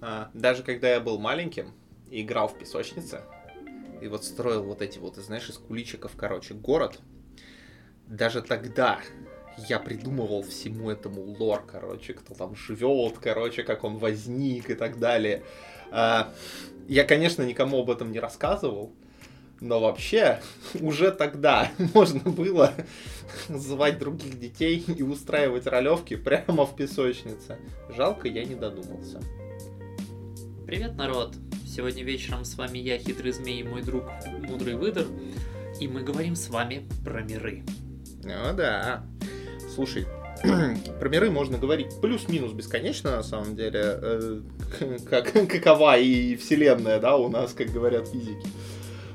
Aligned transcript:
А, 0.00 0.30
даже 0.34 0.62
когда 0.62 0.90
я 0.90 1.00
был 1.00 1.18
маленьким 1.18 1.72
и 2.10 2.22
играл 2.22 2.48
в 2.48 2.58
песочнице, 2.58 3.22
и 4.00 4.06
вот 4.06 4.24
строил 4.24 4.62
вот 4.62 4.82
эти 4.82 4.98
вот, 4.98 5.16
знаешь, 5.16 5.48
из 5.48 5.58
куличиков, 5.58 6.12
короче, 6.16 6.54
город, 6.54 7.00
даже 8.06 8.42
тогда 8.42 9.00
я 9.68 9.78
придумывал 9.80 10.42
всему 10.42 10.90
этому 10.90 11.22
лор, 11.22 11.64
короче, 11.66 12.14
кто 12.14 12.34
там 12.34 12.54
живет, 12.54 13.18
короче, 13.20 13.64
как 13.64 13.84
он 13.84 13.98
возник 13.98 14.70
и 14.70 14.74
так 14.74 14.98
далее. 14.98 15.42
А, 15.90 16.32
я, 16.86 17.04
конечно, 17.04 17.42
никому 17.42 17.80
об 17.80 17.90
этом 17.90 18.12
не 18.12 18.20
рассказывал, 18.20 18.92
но 19.60 19.80
вообще 19.80 20.40
уже 20.80 21.10
тогда 21.10 21.72
можно 21.94 22.30
было 22.30 22.72
звать 23.48 23.98
других 23.98 24.38
детей 24.38 24.84
и 24.86 25.02
устраивать 25.02 25.66
ролевки 25.66 26.14
прямо 26.14 26.64
в 26.64 26.76
песочнице. 26.76 27.58
Жалко, 27.96 28.28
я 28.28 28.44
не 28.44 28.54
додумался. 28.54 29.20
Привет, 30.68 30.96
народ! 30.98 31.34
Сегодня 31.66 32.04
вечером 32.04 32.44
с 32.44 32.54
вами 32.58 32.76
я, 32.76 32.98
Хитрый 32.98 33.32
Змей, 33.32 33.60
и 33.60 33.62
мой 33.62 33.80
друг 33.80 34.04
Мудрый 34.42 34.74
Выдор, 34.74 35.06
и 35.80 35.88
мы 35.88 36.02
говорим 36.02 36.36
с 36.36 36.50
вами 36.50 36.86
про 37.02 37.22
миры. 37.22 37.62
Ну 38.22 38.54
да. 38.54 39.02
Слушай, 39.74 40.06
про 41.00 41.08
миры 41.08 41.30
можно 41.30 41.56
говорить 41.56 41.98
плюс-минус 42.02 42.52
бесконечно, 42.52 43.12
на 43.12 43.22
самом 43.22 43.56
деле, 43.56 43.80
э, 43.82 44.40
как, 45.08 45.32
какова 45.32 45.96
и 45.96 46.36
вселенная, 46.36 47.00
да, 47.00 47.16
у 47.16 47.30
нас, 47.30 47.54
как 47.54 47.68
говорят 47.68 48.06
физики. 48.06 48.46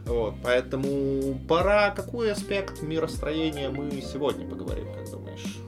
Вот, 0.05 0.33
поэтому 0.41 1.39
пора 1.47 1.91
какой 1.91 2.31
аспект 2.31 2.81
миростроения 2.81 3.69
мы 3.69 3.91
сегодня 4.01 4.47
поговорим, 4.47 4.91
как 4.91 5.07
думаешь? 5.11 5.59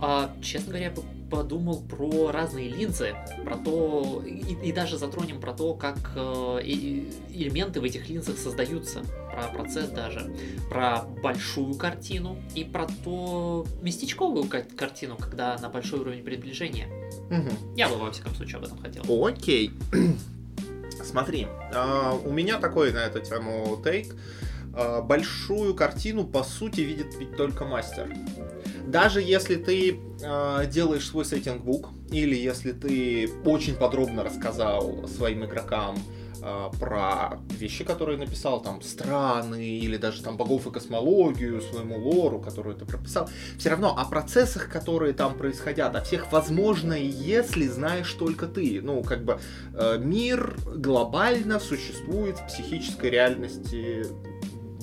А, 0.00 0.34
честно 0.40 0.70
говоря, 0.70 0.94
подумал 1.32 1.80
про 1.80 2.30
разные 2.30 2.68
линзы, 2.68 3.16
про 3.42 3.56
то, 3.56 4.22
и, 4.24 4.68
и 4.68 4.70
даже 4.70 4.98
затронем 4.98 5.40
про 5.40 5.54
то, 5.54 5.72
как 5.72 5.96
э, 6.14 6.60
элементы 6.62 7.80
в 7.80 7.84
этих 7.84 8.10
линзах 8.10 8.36
создаются, 8.36 9.00
про 9.32 9.48
процесс 9.48 9.88
даже, 9.88 10.30
про 10.68 11.04
большую 11.22 11.74
картину 11.74 12.36
и 12.54 12.64
про 12.64 12.86
то 13.02 13.66
местечковую 13.80 14.44
картину, 14.76 15.16
когда 15.16 15.56
на 15.56 15.70
большой 15.70 16.00
уровень 16.00 16.22
приближения. 16.22 16.86
Угу. 17.30 17.76
Я 17.76 17.88
бы, 17.88 17.96
во 17.96 18.12
всяком 18.12 18.34
случае, 18.34 18.58
об 18.58 18.64
этом 18.64 18.78
хотел. 18.78 19.26
Окей. 19.26 19.72
Смотри, 21.02 21.46
э, 21.72 22.18
у 22.26 22.30
меня 22.30 22.58
такой 22.58 22.92
на 22.92 23.06
эту 23.06 23.20
тему 23.20 23.80
тейк. 23.82 24.14
Э, 24.74 25.00
большую 25.00 25.74
картину, 25.74 26.24
по 26.26 26.42
сути, 26.42 26.80
видит 26.80 27.16
ведь 27.18 27.38
только 27.38 27.64
мастер 27.64 28.14
даже 28.86 29.20
если 29.20 29.56
ты 29.56 30.00
э, 30.22 30.66
делаешь 30.66 31.06
свой 31.06 31.24
сеттинг-бук, 31.24 31.90
или 32.10 32.34
если 32.34 32.72
ты 32.72 33.30
очень 33.44 33.74
подробно 33.74 34.22
рассказал 34.22 35.08
своим 35.08 35.44
игрокам 35.44 35.96
э, 36.42 36.70
про 36.78 37.38
вещи, 37.58 37.84
которые 37.84 38.18
написал, 38.18 38.62
там, 38.62 38.82
страны, 38.82 39.78
или 39.78 39.96
даже 39.96 40.22
там 40.22 40.36
богов 40.36 40.66
и 40.66 40.70
космологию, 40.70 41.62
своему 41.62 41.98
лору, 41.98 42.40
которую 42.40 42.76
ты 42.76 42.84
прописал, 42.84 43.28
все 43.58 43.70
равно 43.70 43.96
о 43.96 44.04
процессах, 44.04 44.68
которые 44.68 45.14
там 45.14 45.36
происходят, 45.36 45.94
о 45.96 46.02
всех 46.02 46.30
возможно, 46.32 46.94
если 46.94 47.66
знаешь 47.66 48.12
только 48.12 48.46
ты. 48.46 48.80
Ну, 48.82 49.02
как 49.02 49.24
бы 49.24 49.40
э, 49.74 49.98
мир 49.98 50.56
глобально 50.66 51.60
существует 51.60 52.38
в 52.38 52.46
психической 52.46 53.10
реальности 53.10 54.04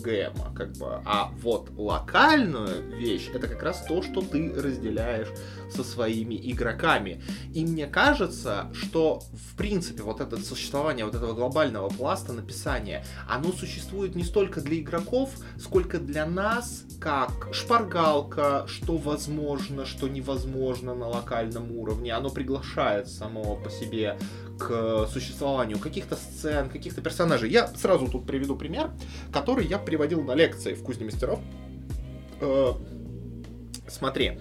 ГМа, 0.02 0.54
как 0.56 0.74
бы. 0.74 1.02
А 1.06 1.32
вот 1.42 1.72
локальную 1.78 2.98
вещь, 2.98 3.30
это 3.34 3.48
как 3.48 3.64
раз 3.64 3.86
то, 3.88 4.02
что 4.02 4.22
ты 4.22 4.54
разделяешь 4.54 5.30
со 5.70 5.84
своими 5.84 6.36
игроками. 6.52 7.22
И 7.54 7.66
мне 7.66 7.88
кажется, 7.88 8.70
что 8.74 9.22
в 9.34 9.56
принципе 9.56 10.04
вот 10.04 10.22
это 10.22 10.38
существование 10.38 11.06
вот 11.06 11.16
этого 11.16 11.34
глобального 11.34 11.90
пласта 11.90 12.34
написания, 12.34 13.06
оно 13.28 13.52
существует 13.52 14.16
не 14.16 14.24
столько 14.24 14.62
для 14.62 14.80
игроков, 14.80 15.32
сколько 15.58 16.00
для 16.00 16.26
нас, 16.26 16.84
как 17.00 17.50
шпаргалка, 17.54 18.66
что 18.68 18.98
возможно, 18.98 19.86
что 19.86 20.08
невозможно 20.08 20.96
на 20.96 21.08
локальном 21.08 21.72
уровне. 21.72 22.14
Оно 22.14 22.30
приглашает 22.30 23.08
самого 23.08 23.56
по 23.56 23.70
себе 23.70 24.18
к 24.60 25.08
существованию 25.08 25.80
каких-то 25.80 26.16
сцен, 26.16 26.70
каких-то 26.70 27.02
персонажей. 27.02 27.50
Я 27.50 27.68
сразу 27.68 28.08
тут 28.08 28.28
приведу 28.28 28.56
пример, 28.56 28.92
который 29.32 29.66
я 29.66 29.78
приводил 29.90 30.22
на 30.22 30.36
лекции 30.36 30.76
в 30.76 30.84
Кузне 30.84 31.06
мастеров. 31.06 31.40
Э, 32.42 32.74
смотри, 33.88 34.40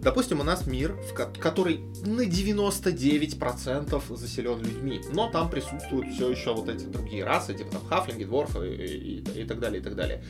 Допустим, 0.00 0.40
у 0.40 0.42
нас 0.42 0.66
мир, 0.66 0.92
в 0.92 1.14
который 1.14 1.78
на 2.04 2.26
99% 2.26 4.16
заселен 4.16 4.58
людьми, 4.60 5.00
но 5.14 5.30
там 5.30 5.48
присутствуют 5.48 6.12
все 6.12 6.28
еще 6.30 6.52
вот 6.54 6.68
эти 6.68 6.84
другие 6.84 7.24
расы, 7.24 7.54
типа 7.54 7.72
там 7.72 7.86
хафлинги, 7.86 8.24
дворфы 8.24 8.68
и, 8.68 9.22
и, 9.24 9.40
и 9.40 9.44
так 9.44 9.60
далее, 9.60 9.80
и 9.80 9.82
так 9.82 9.96
далее 9.96 10.22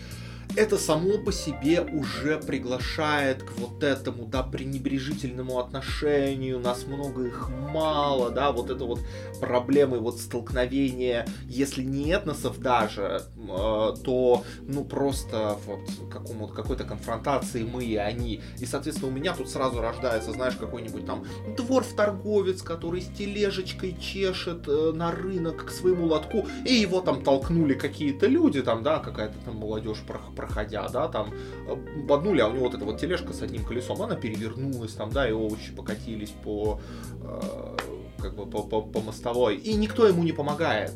это 0.56 0.78
само 0.78 1.18
по 1.18 1.32
себе 1.32 1.80
уже 1.80 2.38
приглашает 2.38 3.42
к 3.42 3.52
вот 3.58 3.82
этому, 3.82 4.26
да, 4.26 4.42
пренебрежительному 4.42 5.58
отношению, 5.58 6.58
нас 6.60 6.86
много, 6.86 7.26
их 7.26 7.48
мало, 7.50 8.30
да, 8.30 8.52
вот 8.52 8.70
это 8.70 8.84
вот 8.84 9.00
проблемы, 9.40 9.98
вот 9.98 10.20
столкновения, 10.20 11.26
если 11.46 11.82
не 11.82 12.10
этносов 12.10 12.58
даже, 12.60 13.22
э, 13.36 13.94
то, 14.04 14.44
ну, 14.62 14.84
просто 14.84 15.58
вот 15.66 15.80
какому 16.10 16.48
какой-то 16.48 16.84
конфронтации 16.84 17.64
мы 17.64 17.84
и 17.84 17.96
они. 17.96 18.40
И, 18.58 18.66
соответственно, 18.66 19.10
у 19.10 19.14
меня 19.14 19.34
тут 19.34 19.50
сразу 19.50 19.80
рождается, 19.80 20.32
знаешь, 20.32 20.54
какой-нибудь 20.54 21.06
там 21.06 21.24
двор-торговец, 21.56 22.62
который 22.62 23.02
с 23.02 23.06
тележечкой 23.06 23.96
чешет 24.00 24.68
э, 24.68 24.92
на 24.94 25.10
рынок 25.10 25.66
к 25.66 25.70
своему 25.70 26.06
лотку, 26.06 26.46
и 26.64 26.74
его 26.74 27.00
там 27.00 27.22
толкнули 27.22 27.74
какие-то 27.74 28.26
люди, 28.26 28.62
там, 28.62 28.82
да, 28.82 28.98
какая-то 28.98 29.34
там 29.44 29.56
молодежь 29.56 30.02
проходя, 30.44 30.88
да, 30.88 31.08
там, 31.08 31.32
боднули, 32.06 32.40
а 32.40 32.48
у 32.48 32.52
него 32.52 32.64
вот 32.64 32.74
эта 32.74 32.84
вот 32.84 33.00
тележка 33.00 33.32
с 33.32 33.42
одним 33.42 33.64
колесом, 33.64 34.02
она 34.02 34.14
перевернулась, 34.14 34.92
там, 34.92 35.10
да, 35.10 35.28
и 35.28 35.32
овощи 35.32 35.72
покатились 35.74 36.32
по, 36.44 36.80
э, 37.22 37.76
как 38.18 38.36
бы, 38.36 38.46
по, 38.46 38.62
по, 38.62 38.82
по 38.82 39.00
мостовой, 39.00 39.56
и 39.56 39.74
никто 39.74 40.06
ему 40.06 40.22
не 40.22 40.32
помогает. 40.32 40.92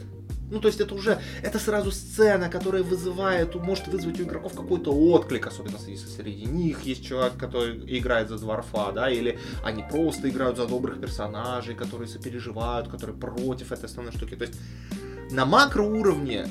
Ну, 0.51 0.61
то 0.61 0.69
есть 0.69 0.81
это 0.81 0.95
уже, 0.95 1.19
это 1.43 1.59
сразу 1.59 1.91
сцена, 1.91 2.49
которая 2.49 2.83
вызывает, 2.83 3.55
может 3.55 3.89
вызвать 3.89 4.19
у 4.21 4.23
игроков 4.23 4.55
какой-то 4.55 4.93
отклик, 4.93 5.47
особенно 5.47 5.77
если 5.87 6.09
среди 6.09 6.47
них 6.47 6.83
есть 6.83 7.05
человек, 7.05 7.37
который 7.37 7.99
играет 7.99 8.29
за 8.29 8.39
дворфа, 8.39 8.93
да, 8.93 9.11
или 9.11 9.39
они 9.63 9.85
просто 9.91 10.31
играют 10.31 10.57
за 10.57 10.67
добрых 10.67 11.01
персонажей, 11.01 11.75
которые 11.75 12.09
сопереживают, 12.09 12.89
которые 12.89 13.17
против 13.17 13.73
этой 13.73 13.85
основной 13.85 14.13
штуки. 14.13 14.37
То 14.37 14.47
есть 14.47 14.59
на 15.31 15.45
макроуровне 15.45 16.47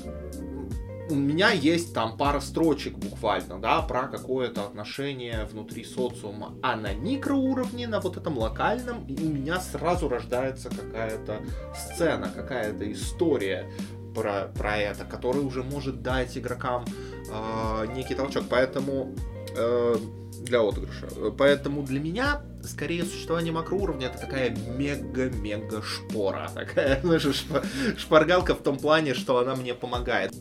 у 1.09 1.15
меня 1.15 1.51
есть 1.51 1.93
там 1.93 2.17
пара 2.17 2.39
строчек 2.39 2.97
буквально, 2.97 3.59
да, 3.59 3.81
про 3.81 4.07
какое-то 4.07 4.65
отношение 4.65 5.45
внутри 5.45 5.83
социума. 5.83 6.55
А 6.61 6.75
на 6.75 6.93
микроуровне, 6.93 7.87
на 7.87 7.99
вот 7.99 8.17
этом 8.17 8.37
локальном, 8.37 9.05
у 9.05 9.25
меня 9.25 9.59
сразу 9.59 10.09
рождается 10.09 10.69
какая-то 10.69 11.41
сцена, 11.75 12.29
какая-то 12.29 12.91
история 12.91 13.69
про, 14.13 14.51
про 14.57 14.77
это, 14.77 15.05
которая 15.05 15.43
уже 15.43 15.63
может 15.63 16.01
дать 16.01 16.37
игрокам 16.37 16.85
э, 17.31 17.87
некий 17.95 18.15
толчок. 18.15 18.45
Поэтому 18.49 19.13
э, 19.55 19.95
для 20.41 20.61
отыгрыша. 20.61 21.07
Поэтому 21.37 21.83
для 21.83 21.99
меня 21.99 22.41
скорее 22.63 23.03
существование 23.03 23.53
макроуровня 23.53 24.07
это 24.07 24.19
такая 24.19 24.55
мега-мега 24.55 25.81
шпора. 25.81 26.49
Такая, 26.55 26.99
знаешь, 27.01 27.45
шпаргалка 27.97 28.55
в 28.55 28.61
том 28.61 28.77
плане, 28.77 29.13
что 29.13 29.37
она 29.37 29.55
мне 29.55 29.73
помогает. 29.73 30.33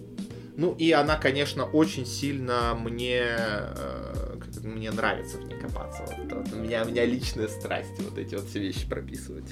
Ну 0.56 0.75
и 0.78 0.91
она, 0.93 1.17
конечно, 1.17 1.65
очень 1.65 2.06
сильно 2.06 2.75
мне, 2.75 3.22
э, 3.28 4.37
мне 4.62 4.91
нравится 4.91 5.37
в 5.39 5.44
ней 5.44 5.59
копаться. 5.59 6.03
Вот, 6.17 6.33
вот, 6.33 6.53
у, 6.53 6.56
меня, 6.56 6.83
у 6.83 6.89
меня 6.89 7.05
личная 7.05 7.49
страсть 7.49 7.93
вот 7.99 8.17
эти 8.17 8.34
вот 8.34 8.47
все 8.49 8.61
вещи 8.61 8.89
прописывать. 8.89 9.50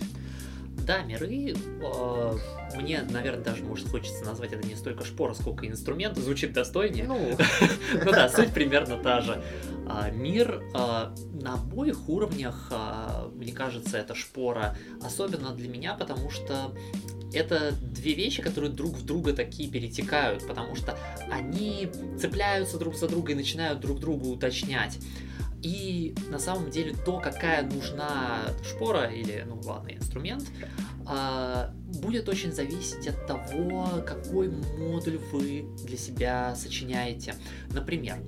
Да, 0.87 1.03
миры, 1.03 1.55
э, 1.55 2.39
мне, 2.77 3.03
наверное, 3.09 3.43
даже, 3.43 3.65
может, 3.65 3.89
хочется 3.89 4.25
назвать 4.25 4.53
это 4.53 4.67
не 4.67 4.75
столько 4.75 5.05
шпора, 5.05 5.35
сколько 5.35 5.67
инструмент, 5.67 6.17
звучит 6.19 6.53
достойнее. 6.53 7.05
Ну, 7.05 7.37
ну 8.05 8.11
да, 8.11 8.29
суть 8.29 8.53
примерно 8.53 8.97
та 8.97 9.21
же. 9.21 9.43
А, 9.87 10.11
мир 10.11 10.63
а, 10.75 11.15
на 11.33 11.55
обоих 11.55 12.09
уровнях, 12.09 12.69
а, 12.71 13.31
мне 13.35 13.53
кажется, 13.53 13.99
это 13.99 14.15
шпора, 14.15 14.77
особенно 15.03 15.55
для 15.55 15.69
меня, 15.69 15.95
потому 15.95 16.31
что 16.31 16.75
это 17.35 17.73
две 17.81 18.15
вещи, 18.15 18.43
которые 18.43 18.71
друг 18.71 18.95
в 18.95 19.05
друга 19.05 19.33
такие 19.33 19.69
перетекают, 19.69 20.47
потому 20.47 20.77
что 20.77 20.99
они 21.31 21.89
цепляются 22.19 22.79
друг 22.79 22.97
за 22.97 23.09
друга 23.09 23.33
и 23.33 23.35
начинают 23.35 23.81
друг 23.81 24.01
друга 24.01 24.27
уточнять. 24.27 24.99
И 25.63 26.15
на 26.29 26.39
самом 26.39 26.71
деле 26.71 26.95
то, 27.07 27.19
какая 27.21 27.63
нужна 27.63 28.43
шпора 28.63 29.07
или, 29.07 29.45
ну 29.47 29.61
ладно, 29.65 29.93
инструмент, 29.93 30.45
а, 31.07 31.73
будет 31.87 32.29
очень 32.29 32.53
зависеть 32.53 33.09
от 33.09 33.27
того, 33.27 33.89
какой 34.07 34.51
модуль 34.51 35.19
вы 35.33 35.67
для 35.85 35.97
себя 35.97 36.55
сочиняете. 36.55 37.35
Например, 37.73 38.19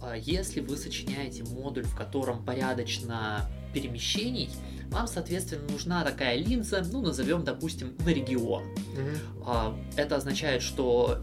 а, 0.00 0.16
если 0.16 0.60
вы 0.60 0.76
сочиняете 0.76 1.42
модуль, 1.42 1.84
в 1.84 1.96
котором 1.96 2.44
порядочно 2.44 3.50
перемещений, 3.74 4.50
вам, 4.90 5.06
соответственно, 5.06 5.62
нужна 5.70 6.04
такая 6.04 6.36
линза, 6.36 6.84
ну, 6.92 7.00
назовем, 7.00 7.44
допустим, 7.44 7.94
на 8.04 8.10
регион. 8.10 8.64
Mm-hmm. 8.96 9.84
Это 9.96 10.16
означает, 10.16 10.62
что 10.62 11.18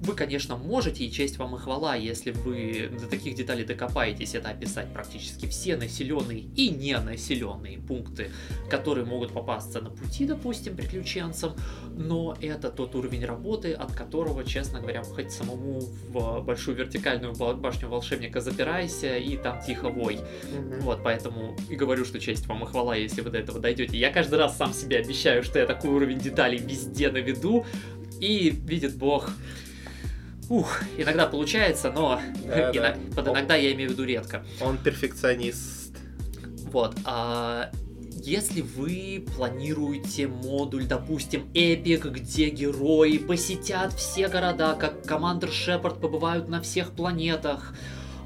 вы, 0.00 0.14
конечно, 0.14 0.56
можете, 0.56 1.04
и 1.04 1.12
честь 1.12 1.36
вам 1.38 1.56
и 1.56 1.58
хвала, 1.58 1.94
если 1.94 2.30
вы 2.30 2.90
до 3.00 3.06
таких 3.06 3.34
деталей 3.34 3.64
докопаетесь, 3.64 4.34
это 4.34 4.48
описать 4.48 4.92
практически 4.92 5.46
все 5.46 5.76
населенные 5.76 6.40
и 6.40 6.70
не 6.70 6.98
населенные 6.98 7.78
пункты, 7.78 8.30
которые 8.70 9.04
могут 9.04 9.32
попасться 9.32 9.80
на 9.80 9.90
пути, 9.90 10.24
допустим, 10.24 10.74
приключенцам, 10.74 11.54
но 11.90 12.36
это 12.40 12.70
тот 12.70 12.94
уровень 12.94 13.24
работы, 13.26 13.72
от 13.72 13.92
которого, 13.92 14.42
честно 14.44 14.80
говоря, 14.80 15.02
хоть 15.02 15.32
самому 15.32 15.80
в 16.08 16.40
большую 16.40 16.78
вертикальную 16.78 17.34
башню 17.34 17.88
волшебника 17.88 18.40
запирайся 18.40 19.18
и 19.18 19.36
там 19.36 19.60
тихо 19.62 19.90
вой. 19.90 20.16
Mm-hmm. 20.16 20.80
Вот, 20.80 21.00
поэтому 21.04 21.56
и 21.68 21.76
говорю, 21.76 22.06
что 22.06 22.18
честь 22.18 22.46
вам 22.46 22.64
и 22.64 22.66
хвала, 22.66 22.96
если 22.96 23.20
вы 23.20 23.30
до 23.30 23.38
этого 23.38 23.60
дойдете. 23.60 23.98
Я 23.98 24.10
каждый 24.10 24.38
раз 24.38 24.56
сам 24.56 24.72
себе 24.72 24.96
обещаю, 24.98 25.42
что 25.42 25.58
я 25.58 25.66
такой 25.66 25.90
уровень 25.90 26.18
деталей 26.18 26.58
везде 26.58 27.10
наведу, 27.10 27.66
и 28.20 28.50
видит 28.50 28.96
бог, 28.96 29.30
Ух, 30.50 30.80
иногда 30.98 31.26
получается, 31.26 31.92
но 31.92 32.20
да, 32.44 32.72
да. 32.72 32.96
под 33.14 33.28
иногда 33.28 33.54
я 33.54 33.72
имею 33.72 33.90
в 33.90 33.92
виду 33.92 34.04
редко. 34.04 34.44
Он 34.60 34.78
перфекционист. 34.78 35.96
Вот. 36.64 36.96
А 37.04 37.70
если 38.16 38.60
вы 38.60 39.24
планируете 39.36 40.26
модуль, 40.26 40.86
допустим, 40.86 41.48
эпик, 41.54 42.06
где 42.06 42.48
герои 42.50 43.18
посетят 43.18 43.92
все 43.92 44.26
города, 44.26 44.74
как 44.74 45.06
Командер 45.06 45.52
Шепард 45.52 46.00
побывают 46.00 46.48
на 46.48 46.60
всех 46.60 46.90
планетах, 46.92 47.72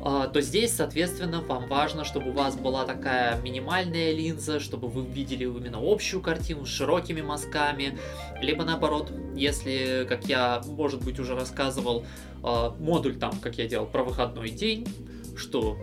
то 0.04 0.40
здесь, 0.42 0.76
соответственно, 0.76 1.40
вам 1.40 1.66
важно, 1.66 2.04
чтобы 2.04 2.30
у 2.30 2.32
вас 2.32 2.56
была 2.56 2.84
такая 2.84 3.40
минимальная 3.40 4.12
линза, 4.12 4.60
чтобы 4.60 4.88
вы 4.88 5.02
видели 5.02 5.44
именно 5.44 5.78
общую 5.80 6.20
картину 6.20 6.66
с 6.66 6.68
широкими 6.68 7.22
мазками, 7.22 7.98
либо 8.42 8.64
наоборот, 8.64 9.10
если, 9.34 10.04
как 10.06 10.26
я, 10.26 10.62
может 10.66 11.02
быть, 11.02 11.18
уже 11.18 11.34
рассказывал, 11.34 12.04
а, 12.42 12.74
модуль 12.78 13.16
там, 13.16 13.32
как 13.40 13.56
я 13.56 13.66
делал, 13.66 13.86
про 13.86 14.04
выходной 14.04 14.50
день, 14.50 14.86
что 15.36 15.78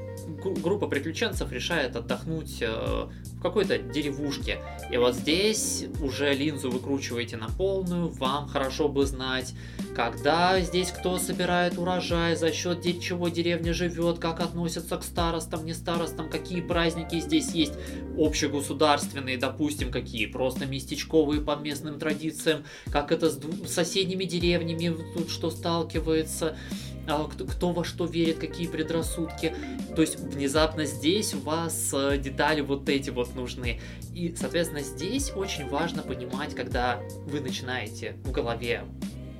группа 0.64 0.88
приключенцев 0.88 1.52
решает 1.52 1.96
отдохнуть 1.96 2.62
э, 2.62 2.68
в 2.68 3.42
какой-то 3.42 3.78
деревушке. 3.78 4.60
И 4.92 4.98
вот 4.98 5.16
здесь 5.16 5.86
уже 6.02 6.34
линзу 6.34 6.70
выкручиваете 6.70 7.38
на 7.38 7.50
полную, 7.50 8.10
вам 8.10 8.48
хорошо 8.48 8.88
бы 8.88 9.06
знать, 9.06 9.54
когда 9.96 10.60
здесь 10.62 10.92
кто 10.92 11.18
собирает 11.18 11.78
урожай, 11.78 12.36
за 12.36 12.52
счет 12.52 12.82
чего 13.02 13.30
деревня 13.30 13.74
живет, 13.74 14.20
как 14.20 14.40
относятся 14.40 14.98
к 14.98 15.04
старостам, 15.04 15.66
не 15.66 15.74
старостам, 15.74 16.30
какие 16.30 16.62
праздники 16.62 17.20
здесь 17.20 17.52
есть, 17.52 17.74
общегосударственные, 18.18 19.38
допустим, 19.38 19.92
какие 19.92 20.26
просто 20.26 20.66
местечковые 20.66 21.42
по 21.42 21.56
местным 21.56 22.00
традициям, 22.00 22.64
как 22.92 23.12
это 23.12 23.30
с 23.30 23.40
соседними 23.68 24.26
деревнями 24.26 24.96
тут 25.16 25.30
что 25.30 25.50
сталкивается, 25.50 26.58
кто, 27.06 27.46
кто 27.46 27.72
во 27.72 27.84
что 27.84 28.06
верит, 28.06 28.40
какие 28.40 28.68
предрассудки. 28.68 29.56
То 29.96 30.02
есть 30.02 30.20
внезапно 30.20 30.86
здесь 30.86 31.34
у 31.34 31.40
вас 31.40 31.92
э, 31.94 32.18
детали 32.18 32.62
вот 32.62 32.88
эти 32.90 33.10
вот 33.10 33.36
нужны. 33.36 33.80
И, 34.14 34.34
соответственно, 34.38 34.82
здесь 34.82 35.32
очень 35.36 35.68
важно 35.68 36.02
понимать, 36.04 36.56
когда 36.56 37.02
вы 37.26 37.40
начинаете 37.40 38.16
в 38.24 38.32
голове 38.32 38.84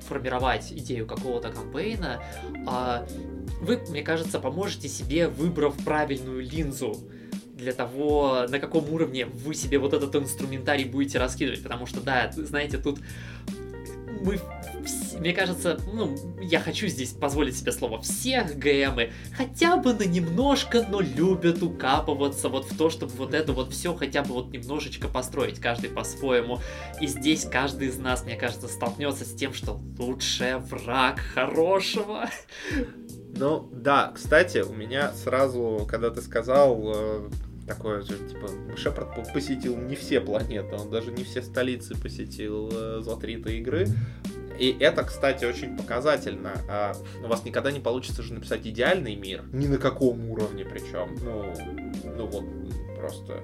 формировать 0.06 0.72
идею 0.72 1.06
какого-то 1.06 1.50
кампейна, 1.50 2.22
а 2.66 3.06
вы, 3.60 3.78
мне 3.88 4.02
кажется, 4.02 4.40
поможете 4.40 4.88
себе, 4.88 5.28
выбрав 5.28 5.76
правильную 5.84 6.42
линзу 6.42 6.96
для 7.54 7.72
того, 7.72 8.46
на 8.48 8.58
каком 8.58 8.92
уровне 8.92 9.26
вы 9.26 9.54
себе 9.54 9.78
вот 9.78 9.94
этот 9.94 10.14
инструментарий 10.16 10.84
будете 10.84 11.18
раскидывать. 11.18 11.62
Потому 11.62 11.86
что, 11.86 12.00
да, 12.00 12.30
знаете, 12.34 12.78
тут 12.78 12.98
мы 14.24 14.38
мне 15.18 15.32
кажется, 15.32 15.78
ну, 15.92 16.16
я 16.40 16.58
хочу 16.58 16.88
здесь 16.88 17.10
позволить 17.10 17.56
себе 17.56 17.70
слово 17.70 18.00
всех 18.00 18.58
ГМы, 18.58 19.12
хотя 19.36 19.76
бы 19.76 19.94
на 19.94 20.02
немножко, 20.02 20.84
но 20.88 21.00
любят 21.00 21.62
укапываться 21.62 22.48
вот 22.48 22.64
в 22.64 22.76
то, 22.76 22.90
чтобы 22.90 23.12
вот 23.12 23.32
это 23.32 23.52
вот 23.52 23.72
все 23.72 23.94
хотя 23.94 24.22
бы 24.22 24.34
вот 24.34 24.50
немножечко 24.50 25.06
построить, 25.06 25.60
каждый 25.60 25.90
по-своему. 25.90 26.58
И 27.00 27.06
здесь 27.06 27.44
каждый 27.44 27.88
из 27.88 27.98
нас, 27.98 28.24
мне 28.24 28.34
кажется, 28.34 28.66
столкнется 28.66 29.24
с 29.24 29.32
тем, 29.32 29.54
что 29.54 29.80
лучший 29.96 30.56
враг 30.56 31.20
хорошего. 31.20 32.28
Ну, 33.34 33.68
да, 33.72 34.12
кстати, 34.12 34.58
у 34.58 34.72
меня 34.72 35.12
сразу, 35.12 35.86
когда 35.88 36.10
ты 36.10 36.20
сказал, 36.20 36.82
э, 36.94 37.30
такое 37.66 38.02
же, 38.02 38.18
типа, 38.18 38.48
Шепард 38.76 39.32
посетил 39.32 39.76
не 39.76 39.94
все 39.94 40.20
планеты, 40.20 40.74
он 40.76 40.90
даже 40.90 41.12
не 41.12 41.24
все 41.24 41.42
столицы 41.42 42.00
посетил 42.00 42.70
э, 42.72 43.00
за 43.02 43.16
три-то 43.16 43.50
игры. 43.50 43.88
И 44.58 44.76
это, 44.78 45.02
кстати, 45.02 45.44
очень 45.44 45.76
показательно. 45.76 46.52
А, 46.68 46.92
у 47.24 47.26
вас 47.26 47.44
никогда 47.44 47.72
не 47.72 47.80
получится 47.80 48.22
же 48.22 48.34
написать 48.34 48.66
идеальный 48.66 49.16
мир, 49.16 49.44
ни 49.52 49.66
на 49.66 49.78
каком 49.78 50.30
уровне 50.30 50.64
причем. 50.64 51.16
Ну, 51.22 51.54
ну 52.16 52.26
вот, 52.26 52.44
просто 52.98 53.42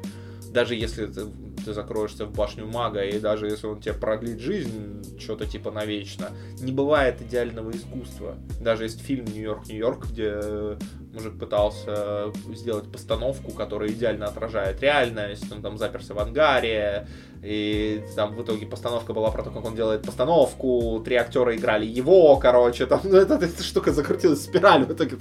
даже 0.52 0.74
если 0.74 1.06
ты, 1.06 1.26
ты 1.64 1.72
закроешься 1.72 2.24
в 2.26 2.32
башню 2.32 2.66
мага, 2.66 3.02
и 3.02 3.18
даже 3.18 3.46
если 3.46 3.66
он 3.66 3.80
тебе 3.80 3.94
продлит 3.94 4.40
жизнь, 4.40 5.18
что-то 5.18 5.46
типа 5.46 5.70
навечно, 5.70 6.30
не 6.60 6.72
бывает 6.72 7.20
идеального 7.20 7.70
искусства. 7.70 8.36
Даже 8.60 8.84
есть 8.84 9.00
фильм 9.00 9.26
«Нью-Йорк, 9.26 9.66
Нью-Йорк», 9.66 10.06
где 10.06 10.76
мужик 11.12 11.38
пытался 11.38 12.32
сделать 12.54 12.90
постановку, 12.90 13.52
которая 13.52 13.90
идеально 13.90 14.26
отражает 14.26 14.80
реальность, 14.82 15.50
он 15.50 15.62
там 15.62 15.78
заперся 15.78 16.14
в 16.14 16.18
ангаре, 16.18 17.08
и 17.42 18.02
там 18.16 18.34
в 18.34 18.42
итоге 18.42 18.66
постановка 18.66 19.12
была 19.12 19.30
про 19.30 19.42
то, 19.42 19.50
как 19.50 19.64
он 19.64 19.74
делает 19.74 20.02
постановку, 20.02 21.00
три 21.04 21.16
актера 21.16 21.54
играли 21.56 21.86
его, 21.86 22.36
короче, 22.36 22.86
там, 22.86 23.00
ну, 23.04 23.16
эта, 23.16 23.34
эта 23.34 23.62
штука 23.62 23.92
закрутилась 23.92 24.42
спираль 24.42 24.84
в 24.84 24.92
итоге. 24.92 25.16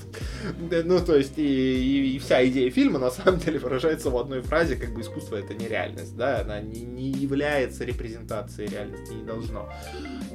Ну, 0.83 0.99
то 0.99 1.15
есть, 1.15 1.37
и, 1.37 1.43
и, 1.43 2.15
и 2.15 2.19
вся 2.19 2.45
идея 2.47 2.69
фильма, 2.71 2.99
на 2.99 3.11
самом 3.11 3.39
деле, 3.39 3.59
выражается 3.59 4.09
в 4.09 4.17
одной 4.17 4.41
фразе, 4.41 4.75
как 4.75 4.93
бы 4.93 5.01
искусство 5.01 5.35
это 5.35 5.53
не 5.53 5.67
реальность, 5.67 6.15
да, 6.15 6.41
она 6.41 6.61
не, 6.61 6.81
не 6.81 7.11
является 7.11 7.85
репрезентацией 7.85 8.69
реальности, 8.69 9.13
не 9.13 9.25
должно. 9.25 9.69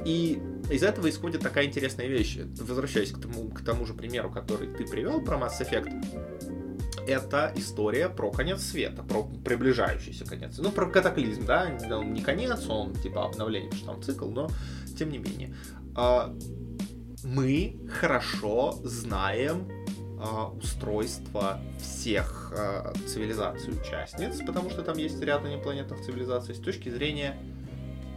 И 0.05 0.39
из 0.71 0.83
этого 0.83 1.09
исходит 1.09 1.41
такая 1.41 1.65
интересная 1.65 2.07
вещь, 2.07 2.37
возвращаясь 2.59 3.11
к 3.11 3.21
тому, 3.21 3.49
к 3.49 3.63
тому 3.63 3.85
же 3.85 3.93
примеру, 3.93 4.29
который 4.29 4.67
ты 4.67 4.85
привел 4.85 5.21
про 5.21 5.37
Mass 5.37 5.59
Effect, 5.59 5.91
это 7.07 7.51
история 7.55 8.09
про 8.09 8.31
конец 8.31 8.61
света, 8.61 9.03
про 9.03 9.23
приближающийся 9.23 10.25
конец. 10.25 10.57
Ну, 10.57 10.71
про 10.71 10.89
катаклизм, 10.89 11.45
да, 11.45 11.71
он 11.91 12.13
не 12.13 12.21
конец, 12.21 12.67
он 12.67 12.93
типа 12.95 13.25
обновление, 13.25 13.71
что 13.71 13.87
там 13.87 14.01
цикл, 14.01 14.29
но 14.29 14.49
тем 14.97 15.09
не 15.09 15.17
менее. 15.17 15.55
А, 15.95 16.35
мы 17.23 17.79
хорошо 17.89 18.73
знаем 18.83 19.67
а, 20.19 20.49
устройство 20.49 21.59
всех 21.79 22.53
а, 22.55 22.93
цивилизаций-участниц, 23.07 24.45
потому 24.45 24.69
что 24.69 24.83
там 24.83 24.97
есть 24.97 25.21
ряд 25.21 25.45
инопланетных 25.45 26.01
цивилизаций, 26.01 26.55
с 26.55 26.59
точки 26.59 26.89
зрения 26.89 27.37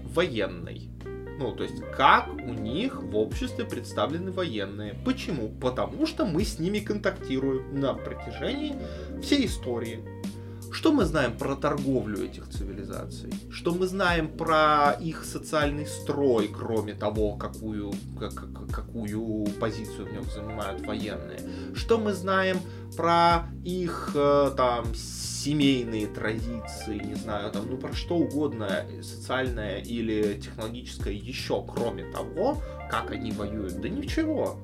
военной. 0.04 0.90
Ну, 1.38 1.52
то 1.52 1.64
есть, 1.64 1.83
как 1.97 2.28
у 2.35 2.52
них 2.52 3.02
в 3.02 3.16
обществе 3.16 3.64
представлены 3.64 4.33
военные. 4.33 4.95
Почему? 5.05 5.50
Потому 5.61 6.07
что 6.07 6.25
мы 6.25 6.45
с 6.45 6.59
ними 6.59 6.78
контактируем 6.78 7.78
на 7.78 7.95
протяжении 7.95 8.76
всей 9.23 9.47
истории. 9.47 10.00
Что 10.73 10.92
мы 10.92 11.04
знаем 11.04 11.37
про 11.37 11.56
торговлю 11.56 12.25
этих 12.25 12.49
цивилизаций? 12.49 13.32
Что 13.50 13.75
мы 13.75 13.87
знаем 13.87 14.28
про 14.28 14.92
их 15.00 15.25
социальный 15.25 15.87
строй, 15.87 16.49
кроме 16.49 16.94
того, 16.94 17.37
какую, 17.37 17.92
как, 18.18 18.49
какую 18.70 19.46
позицию 19.61 20.06
в 20.06 20.12
нем 20.12 20.25
занимают 20.25 20.87
военные? 20.87 21.40
Что 21.75 21.99
мы 21.99 22.12
знаем 22.12 22.58
про 22.96 23.49
их 23.64 24.12
э, 24.14 24.52
там 24.56 24.94
семейные 24.94 26.08
традиции, 26.08 26.99
не 27.04 27.14
знаю, 27.14 27.52
там, 27.52 27.66
ну 27.70 27.76
про 27.76 27.94
что 27.94 28.16
угодно, 28.16 28.85
социальное 29.02 29.78
или 29.78 30.40
технологическое 30.40 31.12
еще, 31.12 31.64
кроме 31.64 32.04
того, 32.11 32.61
как 32.90 33.12
они 33.12 33.30
воюют? 33.30 33.80
Да 33.80 33.88
ничего. 33.88 34.58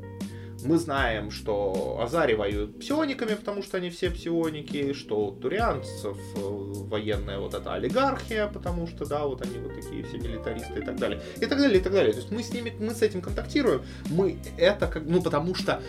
Мы 0.65 0.79
знаем, 0.79 1.31
что 1.31 1.99
Азари 2.01 2.35
воюют 2.35 2.79
псиониками, 2.79 3.35
потому 3.35 3.63
что 3.63 3.79
они 3.79 3.91
все 3.91 4.11
псионики, 4.11 4.93
что 4.93 5.27
у 5.27 5.33
турианцев 5.33 6.17
э, 6.37 6.41
военная 6.41 7.39
вот 7.39 7.55
эта 7.55 7.75
олигархия, 7.75 8.47
потому 8.47 8.87
что, 8.87 9.05
да, 9.05 9.27
вот 9.27 9.43
они 9.43 9.59
вот 9.59 9.75
такие 9.75 10.05
все 10.05 10.19
милитаристы 10.19 10.81
и 10.81 10.83
так 10.85 10.97
далее. 10.97 11.21
И 11.37 11.47
так 11.47 11.59
далее, 11.59 11.81
и 11.81 11.83
так 11.83 11.93
далее. 11.93 12.13
То 12.13 12.21
есть 12.21 12.31
мы 12.31 12.43
с 12.43 12.53
ними, 12.53 12.73
мы 12.79 12.95
с 12.95 13.03
этим 13.03 13.21
контактируем, 13.21 13.83
мы 14.11 14.39
это 14.57 14.87
как, 14.87 15.05
ну 15.05 15.21
потому 15.21 15.55
что 15.55 15.83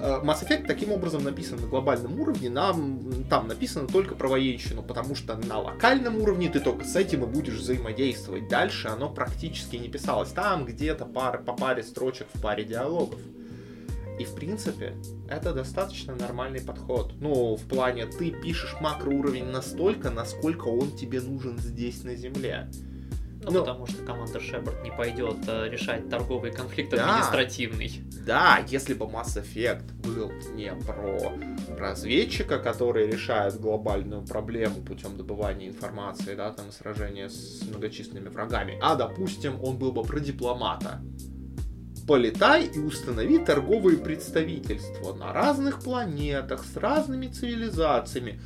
э, 0.00 0.20
Mass 0.22 0.46
Effect 0.46 0.66
таким 0.66 0.92
образом 0.92 1.24
написан 1.24 1.60
на 1.60 1.66
глобальном 1.66 2.20
уровне, 2.20 2.50
нам 2.50 3.24
там 3.28 3.48
написано 3.48 3.88
только 3.88 4.14
про 4.14 4.28
военщину, 4.28 4.82
потому 4.82 5.16
что 5.16 5.36
на 5.36 5.58
локальном 5.58 6.18
уровне 6.18 6.48
ты 6.48 6.60
только 6.60 6.84
с 6.84 6.94
этим 6.94 7.24
и 7.24 7.26
будешь 7.26 7.54
взаимодействовать. 7.54 8.48
Дальше 8.48 8.88
оно 8.88 9.10
практически 9.10 9.76
не 9.76 9.88
писалось. 9.88 10.30
Там 10.30 10.66
где-то 10.66 11.04
пар, 11.04 11.42
по 11.42 11.52
паре 11.52 11.82
строчек 11.82 12.28
в 12.32 12.40
паре 12.40 12.64
диалогов. 12.64 13.18
И, 14.20 14.24
в 14.26 14.34
принципе, 14.34 14.92
это 15.30 15.54
достаточно 15.54 16.14
нормальный 16.14 16.60
подход. 16.60 17.14
Ну, 17.20 17.56
в 17.56 17.66
плане, 17.66 18.04
ты 18.04 18.30
пишешь 18.30 18.76
макроуровень 18.78 19.46
настолько, 19.46 20.10
насколько 20.10 20.68
он 20.68 20.94
тебе 20.94 21.22
нужен 21.22 21.56
здесь 21.56 22.04
на 22.04 22.14
Земле. 22.14 22.68
Ну, 23.42 23.50
ну, 23.50 23.60
потому 23.60 23.86
что 23.86 24.04
команда 24.04 24.38
Шепард 24.38 24.84
не 24.84 24.90
пойдет 24.90 25.38
э, 25.48 25.70
решать 25.70 26.10
торговый 26.10 26.52
конфликт 26.52 26.90
да, 26.90 27.14
административный. 27.14 28.02
Да, 28.26 28.62
если 28.68 28.92
бы 28.92 29.06
Mass 29.06 29.42
Effect 29.42 29.90
был 30.02 30.30
не 30.52 30.70
про 30.74 31.32
разведчика, 31.78 32.58
который 32.58 33.06
решает 33.06 33.58
глобальную 33.58 34.20
проблему 34.26 34.82
путем 34.82 35.16
добывания 35.16 35.68
информации, 35.68 36.34
да, 36.34 36.52
там, 36.52 36.70
сражения 36.72 37.30
с 37.30 37.62
многочисленными 37.62 38.28
врагами, 38.28 38.78
а, 38.82 38.96
допустим, 38.96 39.58
он 39.64 39.78
был 39.78 39.92
бы 39.92 40.02
про 40.02 40.20
дипломата, 40.20 41.00
полетай 42.10 42.64
и 42.64 42.80
установи 42.80 43.38
торговые 43.38 43.96
представительства 43.96 45.14
на 45.14 45.32
разных 45.32 45.78
планетах 45.78 46.64
с 46.64 46.76
разными 46.76 47.28
цивилизациями 47.28 48.40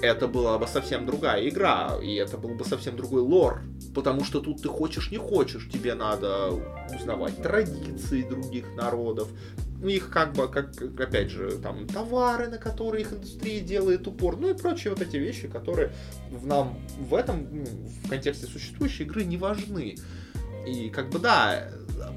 это 0.00 0.28
была 0.28 0.56
бы 0.56 0.68
совсем 0.68 1.04
другая 1.04 1.48
игра, 1.48 1.98
и 2.00 2.14
это 2.14 2.38
был 2.38 2.50
бы 2.50 2.64
совсем 2.64 2.96
другой 2.96 3.22
лор, 3.22 3.62
потому 3.92 4.22
что 4.22 4.38
тут 4.38 4.62
ты 4.62 4.68
хочешь 4.68 5.10
не 5.10 5.18
хочешь, 5.18 5.68
тебе 5.68 5.94
надо 5.94 6.50
узнавать 6.94 7.42
традиции 7.42 8.22
других 8.22 8.72
народов, 8.76 9.26
их 9.82 10.10
как 10.10 10.34
бы, 10.34 10.46
как, 10.48 10.80
опять 10.80 11.30
же, 11.30 11.58
там, 11.58 11.88
товары, 11.88 12.46
на 12.46 12.58
которые 12.58 13.02
их 13.02 13.12
индустрия 13.12 13.60
делает 13.60 14.06
упор, 14.06 14.36
ну 14.36 14.50
и 14.50 14.54
прочие 14.56 14.92
вот 14.92 15.02
эти 15.02 15.16
вещи, 15.16 15.48
которые 15.48 15.90
в 16.30 16.46
нам 16.46 16.78
в 17.00 17.16
этом, 17.16 17.48
ну, 17.50 17.64
в 17.64 18.08
контексте 18.08 18.46
существующей 18.46 19.02
игры 19.02 19.24
не 19.24 19.36
важны. 19.36 19.96
И 20.68 20.90
как 20.90 21.10
бы 21.10 21.18
да, 21.18 21.68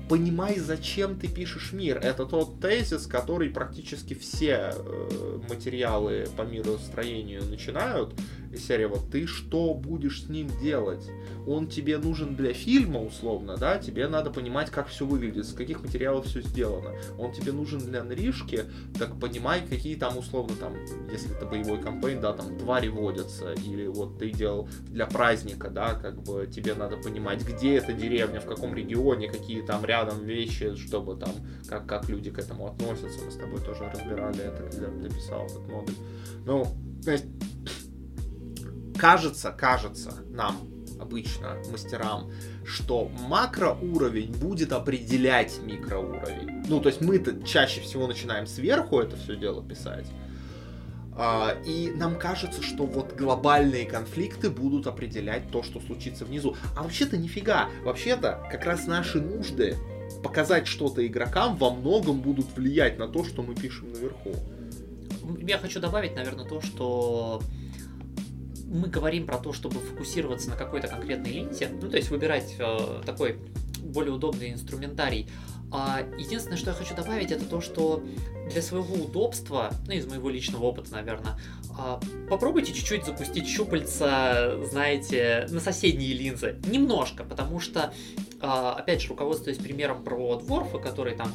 понимай, 0.09 0.59
зачем 0.59 1.17
ты 1.17 1.27
пишешь 1.27 1.71
мир. 1.71 1.97
Это 1.97 2.25
тот 2.25 2.59
тезис, 2.59 3.07
который 3.07 3.49
практически 3.49 4.13
все 4.13 4.73
э, 4.75 5.39
материалы 5.49 6.27
по 6.35 6.41
миростроению 6.41 7.45
начинают. 7.45 8.13
Серия 8.57 8.87
вот 8.87 9.09
ты 9.11 9.25
что 9.27 9.73
будешь 9.73 10.23
с 10.23 10.29
ним 10.29 10.49
делать? 10.61 11.09
Он 11.47 11.67
тебе 11.67 11.97
нужен 11.97 12.35
для 12.35 12.53
фильма 12.53 13.01
условно, 13.01 13.57
да? 13.57 13.77
Тебе 13.77 14.07
надо 14.07 14.29
понимать, 14.29 14.69
как 14.69 14.87
все 14.87 15.05
выглядит, 15.05 15.45
с 15.45 15.53
каких 15.53 15.81
материалов 15.81 16.25
все 16.25 16.41
сделано. 16.41 16.91
Он 17.17 17.31
тебе 17.31 17.51
нужен 17.51 17.79
для 17.79 18.03
нарижки, 18.03 18.65
так 18.97 19.19
понимай, 19.19 19.61
какие 19.67 19.95
там 19.95 20.17
условно 20.17 20.55
там, 20.55 20.75
если 21.11 21.35
это 21.35 21.45
боевой 21.45 21.81
кампейн, 21.81 22.21
да, 22.21 22.33
там 22.33 22.57
твари 22.57 22.89
водятся, 22.89 23.53
или 23.53 23.87
вот 23.87 24.19
ты 24.19 24.31
делал 24.31 24.67
для 24.87 25.05
праздника, 25.05 25.69
да, 25.69 25.93
как 25.93 26.21
бы 26.21 26.47
тебе 26.51 26.73
надо 26.73 26.97
понимать, 26.97 27.43
где 27.47 27.75
эта 27.75 27.93
деревня, 27.93 28.39
в 28.39 28.45
каком 28.45 28.75
регионе, 28.75 29.29
какие 29.29 29.61
там 29.61 29.85
рядом 29.85 30.23
вещи, 30.23 30.75
чтобы 30.75 31.15
там, 31.15 31.31
как, 31.67 31.87
как 31.87 32.09
люди 32.09 32.29
к 32.29 32.39
этому 32.39 32.67
относятся. 32.67 33.23
Мы 33.25 33.31
с 33.31 33.35
тобой 33.35 33.61
тоже 33.61 33.89
разбирали 33.89 34.43
это, 34.43 34.69
когда 34.69 34.87
написал 34.89 35.45
этот 35.45 35.67
модуль. 35.67 35.95
Ну, 36.45 36.67
то 37.03 37.11
есть, 37.11 37.25
кажется, 39.01 39.51
кажется 39.51 40.13
нам, 40.29 40.57
обычно 40.99 41.57
мастерам, 41.71 42.31
что 42.63 43.09
макроуровень 43.27 44.31
будет 44.31 44.71
определять 44.73 45.59
микроуровень. 45.63 46.63
Ну, 46.67 46.79
то 46.79 46.89
есть 46.89 47.01
мы-то 47.01 47.41
чаще 47.43 47.81
всего 47.81 48.05
начинаем 48.05 48.45
сверху 48.45 48.99
это 48.99 49.17
все 49.17 49.35
дело 49.35 49.63
писать. 49.63 50.05
А, 51.17 51.57
и 51.65 51.89
нам 51.95 52.19
кажется, 52.19 52.61
что 52.61 52.85
вот 52.85 53.13
глобальные 53.13 53.87
конфликты 53.87 54.51
будут 54.51 54.85
определять 54.85 55.49
то, 55.49 55.63
что 55.63 55.79
случится 55.79 56.23
внизу. 56.23 56.55
А 56.77 56.83
вообще-то 56.83 57.17
нифига. 57.17 57.69
Вообще-то 57.83 58.47
как 58.51 58.65
раз 58.65 58.85
наши 58.85 59.19
нужды 59.19 59.77
показать 60.23 60.67
что-то 60.67 61.05
игрокам 61.07 61.55
во 61.57 61.71
многом 61.71 62.21
будут 62.21 62.55
влиять 62.55 62.99
на 62.99 63.07
то, 63.07 63.23
что 63.23 63.41
мы 63.41 63.55
пишем 63.55 63.91
наверху. 63.93 64.35
Я 65.39 65.57
хочу 65.57 65.79
добавить, 65.79 66.15
наверное, 66.15 66.45
то, 66.45 66.61
что 66.61 67.41
мы 68.71 68.87
говорим 68.87 69.25
про 69.25 69.37
то, 69.37 69.51
чтобы 69.51 69.79
фокусироваться 69.79 70.49
на 70.49 70.55
какой-то 70.55 70.87
конкретной 70.87 71.31
ленте, 71.31 71.69
ну, 71.81 71.89
то 71.89 71.97
есть 71.97 72.09
выбирать 72.09 72.55
э, 72.57 73.01
такой 73.05 73.37
более 73.83 74.13
удобный 74.13 74.51
инструментарий. 74.53 75.29
А 75.73 76.01
единственное, 76.17 76.57
что 76.57 76.71
я 76.71 76.75
хочу 76.75 76.95
добавить, 76.95 77.31
это 77.31 77.45
то, 77.45 77.61
что 77.61 78.03
для 78.49 78.61
своего 78.61 78.93
удобства, 78.95 79.71
ну, 79.87 79.93
из 79.93 80.05
моего 80.05 80.29
личного 80.29 80.63
опыта, 80.63 80.91
наверное, 80.91 81.37
а, 81.77 81.99
попробуйте 82.29 82.73
чуть-чуть 82.73 83.05
запустить 83.05 83.47
щупальца, 83.47 84.59
знаете, 84.69 85.47
на 85.49 85.61
соседние 85.61 86.13
линзы. 86.13 86.59
Немножко, 86.65 87.23
потому 87.23 87.61
что, 87.61 87.93
а, 88.41 88.73
опять 88.73 89.01
же, 89.01 89.09
руководствуясь 89.09 89.57
примером 89.57 90.03
про 90.03 90.35
Дворфа, 90.35 90.77
который 90.77 91.15
там 91.15 91.31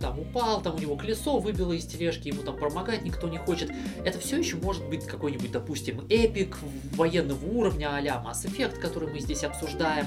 там 0.00 0.18
упал, 0.18 0.62
там 0.62 0.76
у 0.76 0.78
него 0.78 0.96
колесо 0.96 1.38
выбило 1.38 1.72
из 1.72 1.86
тележки, 1.86 2.28
ему 2.28 2.42
там 2.42 2.56
помогать 2.56 3.02
никто 3.02 3.28
не 3.28 3.38
хочет. 3.38 3.70
Это 4.04 4.18
все 4.18 4.38
еще 4.38 4.56
может 4.56 4.88
быть 4.88 5.06
какой-нибудь, 5.06 5.52
допустим, 5.52 6.06
эпик 6.08 6.58
военного 6.96 7.44
уровня 7.44 7.94
а-ля 7.94 8.22
Mass 8.26 8.46
Effect, 8.46 8.80
который 8.80 9.12
мы 9.12 9.20
здесь 9.20 9.44
обсуждаем. 9.44 10.06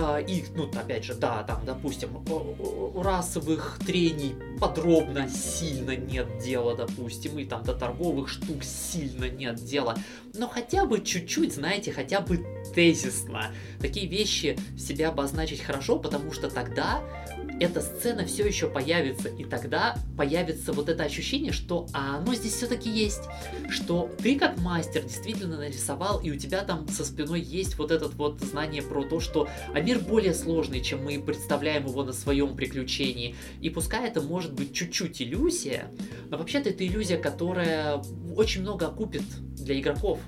А, 0.00 0.18
и, 0.18 0.44
ну, 0.54 0.70
опять 0.70 1.04
же, 1.04 1.14
да, 1.14 1.42
там, 1.42 1.64
допустим, 1.64 2.24
расовых 2.94 3.78
трений 3.84 4.34
подробно 4.60 5.28
сильно 5.28 5.96
нет 5.96 6.38
дела, 6.38 6.76
допустим, 6.76 7.38
и 7.38 7.44
там 7.44 7.64
до 7.64 7.74
торговых 7.74 8.28
штук 8.28 8.62
сильно 8.62 9.28
нет 9.28 9.56
дела. 9.56 9.96
Но 10.34 10.48
хотя 10.48 10.84
бы 10.84 11.00
чуть-чуть, 11.00 11.54
знаете, 11.54 11.92
хотя 11.92 12.20
бы 12.20 12.44
тезисно. 12.74 13.52
Такие 13.80 14.06
вещи 14.06 14.56
себя 14.78 15.08
обозначить 15.08 15.62
хорошо, 15.62 15.98
потому 15.98 16.32
что 16.32 16.48
тогда 16.48 17.02
эта 17.60 17.80
сцена 17.80 18.24
все 18.24 18.46
еще 18.46 18.68
появится, 18.68 19.28
и 19.28 19.44
тогда 19.44 19.96
появится 20.16 20.72
вот 20.72 20.88
это 20.88 21.02
ощущение, 21.02 21.52
что 21.52 21.86
а 21.92 22.18
оно 22.18 22.34
здесь 22.34 22.54
все-таки 22.54 22.88
есть, 22.88 23.22
что 23.68 24.10
ты 24.22 24.38
как 24.38 24.58
мастер 24.58 25.02
действительно 25.02 25.56
нарисовал, 25.56 26.20
и 26.20 26.30
у 26.30 26.36
тебя 26.36 26.62
там 26.62 26.88
со 26.88 27.04
спиной 27.04 27.40
есть 27.40 27.76
вот 27.76 27.90
этот 27.90 28.14
вот 28.14 28.40
знание 28.40 28.82
про 28.82 29.02
то, 29.02 29.20
что 29.20 29.48
а 29.74 29.80
мир 29.80 29.98
более 29.98 30.34
сложный, 30.34 30.80
чем 30.80 31.04
мы 31.04 31.20
представляем 31.20 31.86
его 31.86 32.04
на 32.04 32.12
своем 32.12 32.54
приключении, 32.54 33.34
и 33.60 33.70
пускай 33.70 34.06
это 34.08 34.20
может 34.20 34.52
быть 34.52 34.72
чуть-чуть 34.72 35.20
иллюзия, 35.20 35.90
но 36.30 36.38
вообще-то 36.38 36.70
это 36.70 36.86
иллюзия, 36.86 37.16
которая 37.16 38.02
очень 38.36 38.62
много 38.62 38.86
окупит 38.86 39.22
для 39.56 39.78
игроков 39.78 40.20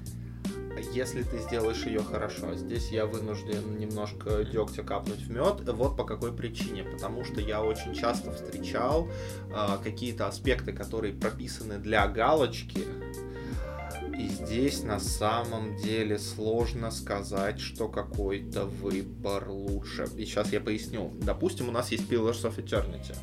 если 0.93 1.23
ты 1.23 1.39
сделаешь 1.39 1.85
ее 1.85 2.03
хорошо. 2.03 2.55
Здесь 2.55 2.91
я 2.91 3.07
вынужден 3.07 3.79
немножко 3.79 4.45
дегтя 4.45 4.83
капнуть 4.83 5.21
в 5.21 5.31
мед. 5.31 5.69
Вот 5.69 5.97
по 5.97 6.05
какой 6.05 6.33
причине. 6.33 6.85
Потому 6.85 7.25
что 7.25 7.41
я 7.41 7.63
очень 7.63 7.95
часто 7.95 8.33
встречал 8.33 9.09
э, 9.51 9.79
какие-то 9.83 10.27
аспекты, 10.27 10.73
которые 10.73 11.15
прописаны 11.15 11.79
для 11.79 12.07
галочки. 12.09 12.85
И 14.19 14.29
здесь 14.29 14.83
на 14.83 15.01
самом 15.01 15.77
деле 15.77 16.19
сложно 16.19 16.91
сказать, 16.91 17.59
что 17.61 17.89
какой-то 17.89 18.67
выбор 18.67 19.49
лучше. 19.49 20.07
И 20.17 20.25
сейчас 20.25 20.53
я 20.53 20.61
поясню. 20.61 21.13
Допустим, 21.23 21.69
у 21.69 21.73
нас 21.73 21.91
есть 21.91 22.11
Pillars 22.11 22.43
of 22.45 22.57
Eternity 22.57 23.17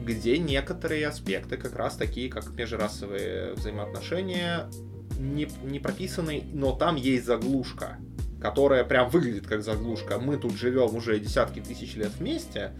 где 0.00 0.38
некоторые 0.38 1.06
аспекты, 1.06 1.56
как 1.56 1.76
раз 1.76 1.94
такие, 1.94 2.30
как 2.30 2.50
межрасовые 2.54 3.52
взаимоотношения, 3.54 4.68
не, 5.20 5.48
не 5.62 5.78
прописанный, 5.78 6.44
но 6.52 6.72
там 6.72 6.96
есть 6.96 7.26
заглушка, 7.26 7.98
которая 8.40 8.84
прям 8.84 9.10
выглядит 9.10 9.46
как 9.46 9.62
заглушка. 9.62 10.18
Мы 10.18 10.36
тут 10.36 10.52
живем 10.54 10.94
уже 10.96 11.20
десятки 11.20 11.60
тысяч 11.60 11.94
лет 11.94 12.12
вместе, 12.18 12.72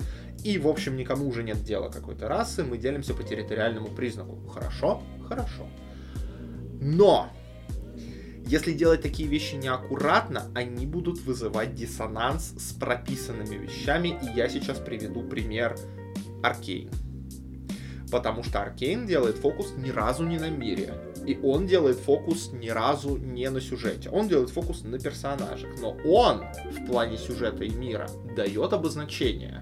и, 0.42 0.58
в 0.58 0.66
общем, 0.66 0.96
никому 0.96 1.28
уже 1.28 1.42
нет 1.42 1.62
дела 1.62 1.90
какой-то 1.90 2.28
расы, 2.28 2.64
мы 2.64 2.78
делимся 2.78 3.14
по 3.14 3.22
территориальному 3.22 3.88
признаку. 3.88 4.46
Хорошо? 4.48 5.02
Хорошо. 5.28 5.66
Но 6.80 7.30
если 8.46 8.72
делать 8.72 9.02
такие 9.02 9.28
вещи 9.28 9.54
неаккуратно, 9.54 10.46
они 10.54 10.86
будут 10.86 11.20
вызывать 11.20 11.74
диссонанс 11.74 12.54
с 12.58 12.72
прописанными 12.72 13.56
вещами, 13.56 14.18
и 14.22 14.36
я 14.36 14.48
сейчас 14.48 14.78
приведу 14.78 15.22
пример 15.22 15.76
Аркейн. 16.42 16.90
Потому 18.10 18.42
что 18.42 18.62
Аркейн 18.62 19.06
делает 19.06 19.36
фокус 19.36 19.74
ни 19.76 19.90
разу 19.90 20.24
не 20.24 20.38
на 20.38 20.48
мире. 20.48 20.94
И 21.26 21.38
он 21.42 21.66
делает 21.66 21.98
фокус 21.98 22.50
ни 22.52 22.68
разу 22.68 23.16
не 23.16 23.48
на 23.50 23.60
сюжете. 23.60 24.10
Он 24.10 24.28
делает 24.28 24.50
фокус 24.50 24.82
на 24.84 24.98
персонажах. 24.98 25.70
Но 25.80 25.96
он 26.04 26.44
в 26.72 26.86
плане 26.86 27.18
сюжета 27.18 27.64
и 27.64 27.70
мира 27.70 28.08
дает 28.36 28.72
обозначение. 28.72 29.60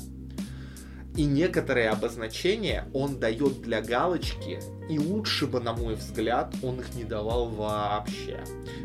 И 1.17 1.25
некоторые 1.25 1.91
обозначения 1.91 2.85
он 2.95 3.19
дает 3.19 3.61
для 3.62 3.83
галочки, 3.83 4.61
и 4.88 5.00
лучше 5.00 5.49
бы, 5.49 5.59
на 5.59 5.73
мой 5.73 5.97
взгляд, 5.97 6.55
он 6.62 6.79
их 6.79 6.95
не 6.95 7.03
давал 7.03 7.49
вообще. 7.49 8.38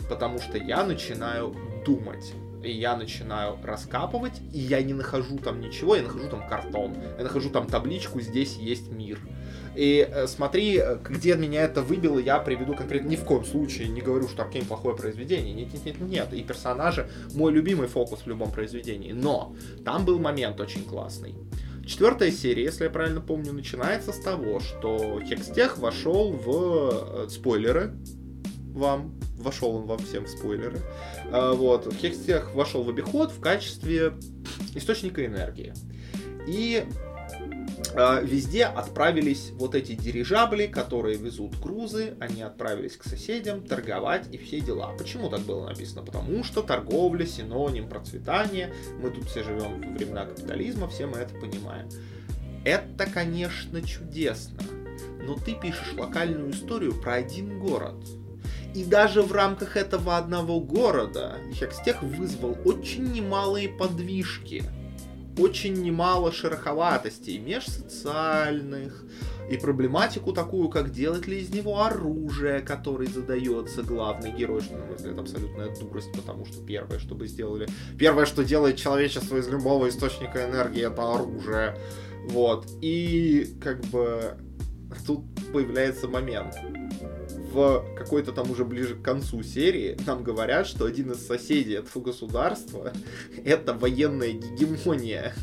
Потому 0.09 0.39
что 0.39 0.57
я 0.57 0.83
начинаю 0.83 1.55
думать 1.85 2.33
и 2.63 2.71
я 2.71 2.95
начинаю 2.95 3.57
раскапывать, 3.63 4.41
и 4.51 4.59
я 4.59 4.81
не 4.81 4.93
нахожу 4.93 5.37
там 5.37 5.59
ничего, 5.59 5.95
я 5.95 6.03
нахожу 6.03 6.29
там 6.29 6.47
картон, 6.47 6.95
я 7.17 7.23
нахожу 7.23 7.49
там 7.49 7.67
табличку, 7.67 8.21
здесь 8.21 8.55
есть 8.55 8.89
мир. 8.89 9.19
И 9.75 10.07
э, 10.09 10.27
смотри, 10.27 10.77
э, 10.77 10.97
где 11.03 11.35
меня 11.35 11.63
это 11.63 11.81
выбило, 11.81 12.19
я 12.19 12.39
приведу 12.39 12.75
конкретно. 12.75 13.09
Ни 13.09 13.15
в 13.15 13.23
коем 13.23 13.45
случае 13.45 13.87
не 13.87 14.01
говорю, 14.01 14.27
что 14.27 14.43
Аркейн 14.43 14.65
плохое 14.65 14.95
произведение. 14.95 15.53
Нет, 15.53 15.73
нет, 15.73 15.85
нет, 15.85 16.01
нет. 16.01 16.33
И 16.33 16.43
персонажи 16.43 17.09
мой 17.33 17.51
любимый 17.51 17.87
фокус 17.87 18.21
в 18.21 18.27
любом 18.27 18.51
произведении. 18.51 19.11
Но 19.11 19.55
там 19.83 20.05
был 20.05 20.19
момент 20.19 20.59
очень 20.59 20.83
классный. 20.83 21.35
Четвертая 21.85 22.31
серия, 22.31 22.63
если 22.63 22.85
я 22.85 22.89
правильно 22.89 23.19
помню, 23.19 23.51
начинается 23.51 24.13
с 24.13 24.19
того, 24.19 24.59
что 24.59 25.19
Хекстех 25.21 25.77
вошел 25.77 26.31
в 26.31 27.25
э, 27.25 27.29
спойлеры 27.29 27.93
вам, 28.73 29.19
вошел 29.37 29.75
он 29.75 29.85
вам 29.85 29.99
всем 29.99 30.25
в 30.25 30.29
спойлеры. 30.29 30.79
Вот, 31.29 31.93
Хекстех 31.93 32.55
вошел 32.55 32.83
в 32.83 32.89
обиход 32.89 33.31
в 33.31 33.39
качестве 33.39 34.13
источника 34.73 35.23
энергии. 35.23 35.73
И 36.47 36.85
везде 37.95 38.65
отправились 38.65 39.51
вот 39.53 39.75
эти 39.75 39.93
дирижабли, 39.93 40.67
которые 40.67 41.17
везут 41.17 41.59
грузы, 41.59 42.15
они 42.19 42.41
отправились 42.41 42.97
к 42.97 43.03
соседям 43.03 43.61
торговать 43.61 44.27
и 44.31 44.37
все 44.37 44.59
дела. 44.59 44.93
Почему 44.97 45.29
так 45.29 45.41
было 45.41 45.67
написано? 45.67 46.03
Потому 46.03 46.43
что 46.43 46.63
торговля 46.63 47.25
синоним 47.25 47.87
процветания, 47.87 48.73
мы 48.99 49.11
тут 49.11 49.25
все 49.25 49.43
живем 49.43 49.81
во 49.81 49.95
времена 49.95 50.25
капитализма, 50.25 50.87
все 50.87 51.05
мы 51.05 51.17
это 51.17 51.35
понимаем. 51.35 51.87
Это, 52.65 53.05
конечно, 53.05 53.81
чудесно, 53.81 54.63
но 55.21 55.35
ты 55.35 55.53
пишешь 55.53 55.93
локальную 55.97 56.51
историю 56.51 56.93
про 56.99 57.15
один 57.15 57.59
город. 57.59 57.95
И 58.73 58.83
даже 58.83 59.21
в 59.21 59.31
рамках 59.31 59.77
этого 59.77 60.17
одного 60.17 60.59
города 60.59 61.37
Хекстех 61.53 62.01
вызвал 62.01 62.57
очень 62.65 63.11
немалые 63.11 63.69
подвижки– 63.69 64.63
очень 65.37 65.73
немало 65.73 66.31
шероховатостей 66.31 67.37
межсоциальных, 67.39 69.03
и 69.49 69.57
проблематику 69.57 70.31
такую, 70.31 70.69
как 70.69 70.91
делать 70.91 71.27
ли 71.27 71.41
из 71.41 71.49
него 71.49 71.83
оружие, 71.83 72.61
которое 72.61 73.07
задается 73.07 73.83
главный 73.83 74.31
герой, 74.31 74.61
что, 74.61 74.77
на 74.77 74.85
мой 74.85 74.95
взгляд, 74.95 75.19
абсолютная 75.19 75.75
дурость, 75.75 76.11
потому 76.13 76.45
что 76.45 76.65
первое, 76.65 76.99
что 76.99 77.15
бы 77.15 77.27
сделали... 77.27 77.67
Первое, 77.97 78.25
что 78.25 78.43
делает 78.43 78.77
человечество 78.77 79.37
из 79.37 79.47
любого 79.47 79.89
источника 79.89 80.45
энергии, 80.49 80.85
это 80.85 81.13
оружие. 81.13 81.77
Вот. 82.29 82.67
И, 82.81 83.57
как 83.61 83.81
бы, 83.85 84.37
тут 85.05 85.25
появляется 85.51 86.07
момент 86.07 86.55
в 87.53 87.85
какой-то 87.95 88.31
там 88.31 88.49
уже 88.51 88.65
ближе 88.65 88.95
к 88.95 89.01
концу 89.01 89.43
серии 89.43 89.97
нам 90.05 90.23
говорят, 90.23 90.67
что 90.67 90.85
один 90.85 91.11
из 91.11 91.25
соседей 91.25 91.75
этого 91.75 92.03
государства 92.03 92.91
это 93.45 93.73
военная 93.73 94.31
гегемония. 94.31 95.33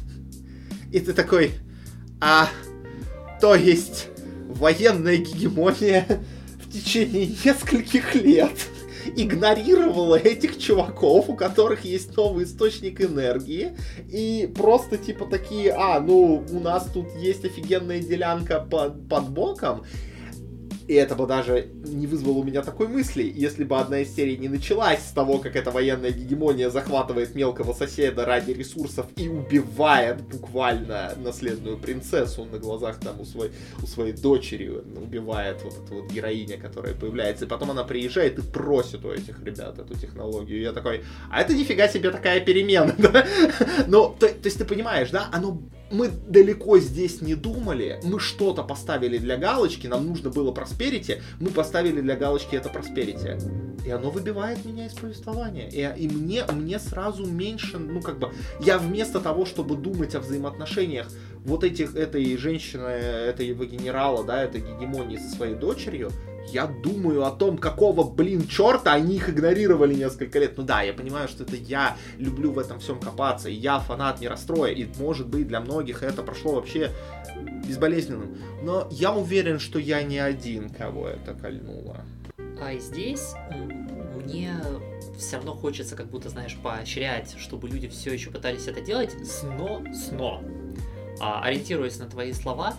И 0.93 0.99
ты 1.00 1.12
такой, 1.12 1.52
а, 2.21 2.49
то 3.40 3.55
есть 3.55 4.09
военная 4.49 5.19
гегемония 5.19 6.07
в 6.64 6.73
течение 6.73 7.26
нескольких 7.45 8.14
лет 8.17 8.52
игнорировала 9.17 10.17
этих 10.17 10.59
чуваков, 10.59 11.29
у 11.29 11.35
которых 11.35 11.85
есть 11.85 12.17
новый 12.17 12.45
источник 12.45 13.00
энергии, 13.00 13.73
и 14.09 14.50
просто 14.55 14.99
типа 14.99 15.26
такие, 15.26 15.73
а, 15.73 16.00
ну, 16.00 16.45
у 16.50 16.61
нас 16.61 16.88
тут 16.93 17.07
есть 17.17 17.45
офигенная 17.45 18.00
делянка 18.00 18.61
под, 18.61 19.09
под 19.09 19.31
боком, 19.31 19.85
и 20.91 20.95
это 20.95 21.15
бы 21.15 21.25
даже 21.25 21.69
не 21.85 22.09
вызвало 22.09 22.39
у 22.39 22.43
меня 22.43 22.63
такой 22.63 22.89
мысли, 22.89 23.23
если 23.33 23.63
бы 23.63 23.79
одна 23.79 24.01
из 24.01 24.13
серий 24.13 24.37
не 24.37 24.49
началась 24.49 24.99
с 24.99 25.13
того, 25.13 25.39
как 25.39 25.55
эта 25.55 25.71
военная 25.71 26.11
гегемония 26.11 26.69
захватывает 26.69 27.37
мелкого 27.37 27.75
соседа 27.75 28.25
ради 28.25 28.51
ресурсов 28.51 29.07
и 29.15 29.29
убивает 29.29 30.21
буквально 30.23 31.13
наследную 31.17 31.79
принцессу 31.79 32.45
на 32.45 32.59
глазах 32.59 32.99
там 32.99 33.21
у 33.21 33.25
своей, 33.25 33.53
у 33.81 33.87
своей 33.87 34.15
дочери, 34.15 34.67
убивает 34.69 35.63
вот 35.63 35.75
эта 35.75 35.95
вот 35.95 36.11
героиня, 36.11 36.59
которая 36.59 36.95
появляется, 36.95 37.45
и 37.45 37.49
потом 37.49 37.71
она 37.71 37.85
приезжает 37.85 38.41
и 38.41 38.43
просит 38.43 39.05
у 39.05 39.13
этих 39.13 39.41
ребят 39.45 39.79
эту 39.79 39.97
технологию. 39.97 40.59
И 40.59 40.63
я 40.63 40.73
такой, 40.73 41.05
а 41.31 41.41
это 41.41 41.55
нифига 41.55 41.87
себе 41.87 42.11
такая 42.11 42.41
перемена, 42.41 42.97
да? 42.99 43.25
Ну, 43.87 44.17
то, 44.19 44.27
то 44.27 44.47
есть 44.47 44.59
ты 44.59 44.65
понимаешь, 44.65 45.11
да, 45.11 45.29
оно 45.31 45.63
мы 45.91 46.09
далеко 46.09 46.79
здесь 46.79 47.21
не 47.21 47.35
думали, 47.35 48.01
мы 48.05 48.21
что-то 48.21 48.63
поставили 48.63 49.19
для 49.19 49.37
галочки, 49.37 49.87
нам 49.87 50.07
нужно 50.07 50.31
было 50.31 50.53
просперити, 50.53 51.23
мы 51.41 51.51
поставили 51.51 52.01
для 52.01 52.17
галочки 52.17 52.57
это 52.57 52.69
просперити. 52.69 53.39
И 53.85 53.91
оно 53.91 54.11
выбивает 54.11 54.65
меня 54.65 54.87
из 54.87 54.93
повествования. 54.93 55.69
И, 55.69 56.05
и 56.05 56.09
мне, 56.09 56.45
мне 56.45 56.79
сразу 56.79 57.27
меньше, 57.27 57.79
ну 57.79 58.01
как 58.01 58.19
бы, 58.19 58.33
я 58.61 58.79
вместо 58.79 59.21
того, 59.21 59.47
чтобы 59.47 59.77
думать 59.77 60.15
о 60.15 60.21
взаимоотношениях 60.21 61.09
вот 61.45 61.65
этих, 61.65 61.97
этой 61.97 62.37
женщины, 62.37 62.83
этого 62.83 63.65
генерала, 63.65 64.25
да, 64.25 64.43
этой 64.43 64.61
гегемонии 64.61 65.17
со 65.17 65.35
своей 65.35 65.55
дочерью, 65.55 66.11
я 66.52 66.67
думаю 66.67 67.25
о 67.25 67.30
том, 67.30 67.58
какого, 67.58 68.08
блин, 68.08 68.47
черта 68.47 68.93
они 68.93 69.17
их 69.17 69.28
игнорировали 69.28 69.95
несколько 69.95 70.39
лет. 70.39 70.54
Ну 70.56 70.65
да, 70.65 70.82
я 70.82 70.93
понимаю, 70.93 71.28
что 71.28 71.45
это 71.45 71.56
я 71.56 71.97
люблю 72.19 72.52
в 72.52 72.58
этом 72.58 72.80
всем 72.80 73.00
копаться, 73.00 73.49
и 73.49 73.54
я 73.54 73.78
фанат 73.80 74.21
миростроя, 74.21 74.73
и 74.73 74.86
может 74.99 75.28
быть 75.28 75.49
для 75.49 75.60
многих 75.60 76.02
это 76.02 76.23
прошло 76.23 76.54
вообще 76.54 76.91
безболезненным. 77.67 78.36
Но 78.63 78.89
я 78.91 79.13
уверен, 79.13 79.58
что 79.58 79.78
я 79.78 80.02
не 80.02 80.19
один, 80.19 80.71
кого 80.71 81.08
это 81.08 81.34
кольнуло. 81.34 82.04
А 82.60 82.76
здесь 82.78 83.34
мне 84.23 84.54
все 85.19 85.36
равно 85.36 85.54
хочется, 85.54 85.97
как 85.97 86.06
будто, 86.06 86.28
знаешь, 86.28 86.56
поощрять, 86.63 87.34
чтобы 87.39 87.69
люди 87.69 87.89
все 87.89 88.13
еще 88.13 88.30
пытались 88.30 88.67
это 88.67 88.80
делать, 88.80 89.15
сно, 89.26 89.82
сно. 89.95 90.43
А, 91.21 91.43
ориентируясь 91.43 91.99
на 91.99 92.06
твои 92.06 92.32
слова, 92.32 92.75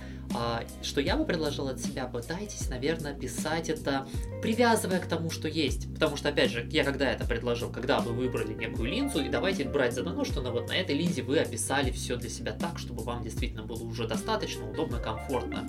что 0.81 1.01
я 1.01 1.17
бы 1.17 1.25
предложил 1.25 1.67
от 1.67 1.79
себя, 1.79 2.05
пытайтесь, 2.05 2.69
наверное, 2.69 3.13
писать 3.13 3.69
это, 3.69 4.07
привязывая 4.41 4.99
к 4.99 5.05
тому, 5.05 5.29
что 5.29 5.47
есть. 5.47 5.93
Потому 5.93 6.15
что, 6.15 6.29
опять 6.29 6.51
же, 6.51 6.67
я 6.71 6.84
когда 6.84 7.12
это 7.12 7.25
предложил, 7.25 7.71
когда 7.71 7.99
вы 7.99 8.13
выбрали 8.13 8.53
некую 8.53 8.89
линзу, 8.89 9.21
и 9.21 9.29
давайте 9.29 9.65
брать 9.65 9.93
за 9.93 10.03
дано, 10.03 10.23
что 10.23 10.41
на, 10.41 10.51
вот 10.51 10.69
на 10.69 10.73
этой 10.73 10.95
линзе 10.95 11.21
вы 11.21 11.39
описали 11.39 11.91
все 11.91 12.15
для 12.15 12.29
себя 12.29 12.53
так, 12.53 12.79
чтобы 12.79 13.03
вам 13.03 13.23
действительно 13.23 13.63
было 13.63 13.84
уже 13.84 14.07
достаточно 14.07 14.69
удобно, 14.69 14.99
комфортно. 14.99 15.67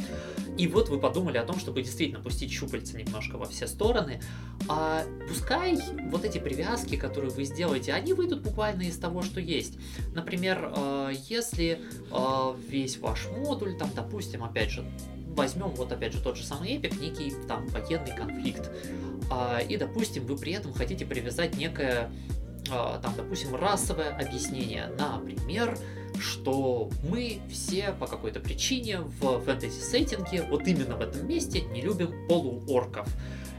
И 0.58 0.66
вот 0.66 0.88
вы 0.88 0.98
подумали 0.98 1.38
о 1.38 1.44
том, 1.44 1.58
чтобы 1.58 1.82
действительно 1.82 2.22
пустить 2.22 2.52
щупальца 2.52 2.96
немножко 2.96 3.36
во 3.36 3.46
все 3.46 3.66
стороны, 3.66 4.20
а 4.68 5.04
пускай 5.28 5.78
вот 6.10 6.24
эти 6.24 6.38
привязки, 6.38 6.96
которые 6.96 7.30
вы 7.30 7.44
сделаете, 7.44 7.92
они 7.94 8.12
выйдут 8.12 8.42
буквально 8.42 8.82
из 8.82 8.98
того, 8.98 9.22
что 9.22 9.40
есть. 9.40 9.78
Например, 10.14 10.72
а, 10.76 11.10
если 11.28 11.80
а, 12.10 12.56
весь 12.68 12.98
ваш 12.98 13.28
модуль, 13.28 13.76
там, 13.78 13.90
допустим, 13.94 14.44
опять 14.44 14.70
же, 14.70 14.84
возьмем 15.28 15.68
вот 15.68 15.90
опять 15.90 16.12
же 16.12 16.22
тот 16.22 16.36
же 16.36 16.44
самый 16.44 16.74
эпик, 16.74 17.00
некий 17.00 17.32
там 17.48 17.66
военный 17.68 18.14
конфликт, 18.14 18.70
а, 19.30 19.58
и, 19.60 19.76
допустим, 19.76 20.26
вы 20.26 20.36
при 20.36 20.52
этом 20.52 20.74
хотите 20.74 21.06
привязать 21.06 21.56
некое, 21.56 22.10
там, 23.02 23.14
допустим, 23.16 23.54
расовое 23.54 24.16
объяснение, 24.16 24.90
например, 24.98 25.78
что 26.18 26.90
мы 27.08 27.40
все 27.50 27.92
по 27.98 28.06
какой-то 28.06 28.40
причине 28.40 29.00
в 29.00 29.40
фэнтези-сеттинге, 29.40 30.46
вот 30.48 30.66
именно 30.66 30.96
в 30.96 31.00
этом 31.00 31.26
месте, 31.26 31.62
не 31.62 31.80
любим 31.80 32.28
полуорков. 32.28 33.08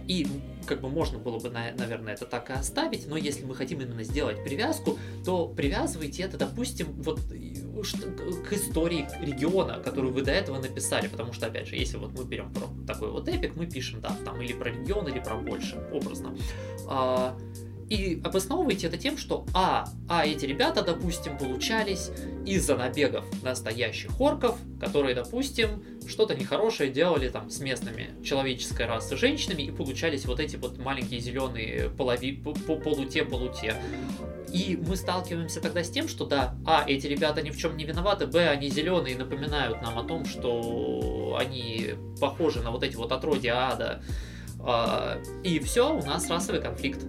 И 0.07 0.27
как 0.65 0.81
бы 0.81 0.89
можно 0.89 1.17
было 1.17 1.39
бы, 1.39 1.49
наверное, 1.49 2.13
это 2.13 2.25
так 2.25 2.49
и 2.49 2.53
оставить, 2.53 3.07
но 3.07 3.15
если 3.17 3.45
мы 3.45 3.55
хотим 3.55 3.81
именно 3.81 4.03
сделать 4.03 4.43
привязку, 4.43 4.97
то 5.25 5.47
привязывайте 5.47 6.23
это, 6.23 6.37
допустим, 6.37 6.87
вот 7.01 7.19
к 7.21 8.53
истории 8.53 9.07
региона, 9.21 9.81
которую 9.83 10.13
вы 10.13 10.21
до 10.21 10.31
этого 10.31 10.59
написали, 10.59 11.07
потому 11.07 11.33
что, 11.33 11.47
опять 11.47 11.67
же, 11.67 11.75
если 11.75 11.97
вот 11.97 12.11
мы 12.17 12.23
берем 12.25 12.53
про 12.53 12.67
такой 12.85 13.11
вот 13.11 13.27
эпик, 13.27 13.55
мы 13.55 13.65
пишем, 13.65 14.01
да, 14.01 14.15
там 14.25 14.41
или 14.41 14.53
про 14.53 14.71
регион, 14.71 15.07
или 15.07 15.19
про 15.19 15.35
больше, 15.35 15.81
образно. 15.91 16.35
И 17.93 18.19
обосновываете 18.23 18.87
это 18.87 18.97
тем, 18.97 19.19
что 19.19 19.45
а, 19.53 19.87
а 20.09 20.25
эти 20.25 20.47
ребята, 20.47 20.81
допустим, 20.81 21.37
получались 21.37 22.09
из-за 22.43 22.75
набегов 22.75 23.23
настоящих 23.43 24.19
орков, 24.19 24.57
которые, 24.79 25.13
допустим, 25.13 25.83
что-то 26.07 26.33
нехорошее 26.33 26.89
делали 26.89 27.29
там 27.29 27.51
с 27.51 27.59
местными 27.59 28.09
человеческой 28.23 28.87
расы 28.87 29.15
женщинами, 29.15 29.61
и 29.61 29.71
получались 29.71 30.25
вот 30.25 30.39
эти 30.39 30.55
вот 30.55 30.79
маленькие 30.79 31.19
зеленые 31.19 31.91
полови, 31.91 32.33
полуте-полуте. 32.33 33.75
И 34.51 34.75
мы 34.87 34.95
сталкиваемся 34.95 35.61
тогда 35.61 35.83
с 35.83 35.91
тем, 35.91 36.07
что 36.07 36.25
да, 36.25 36.55
а, 36.65 36.85
эти 36.87 37.05
ребята 37.05 37.43
ни 37.43 37.51
в 37.51 37.57
чем 37.57 37.77
не 37.77 37.85
виноваты, 37.85 38.25
б, 38.25 38.49
они 38.49 38.69
зеленые 38.69 39.13
и 39.13 39.17
напоминают 39.19 39.83
нам 39.83 39.99
о 39.99 40.03
том, 40.03 40.25
что 40.25 41.37
они 41.39 41.91
похожи 42.19 42.59
на 42.63 42.71
вот 42.71 42.81
эти 42.81 42.95
вот 42.95 43.11
отродья 43.11 43.71
ада. 43.71 44.01
А, 44.61 45.21
и 45.43 45.59
все, 45.59 45.95
у 45.95 46.03
нас 46.03 46.27
расовый 46.27 46.59
конфликт. 46.59 47.05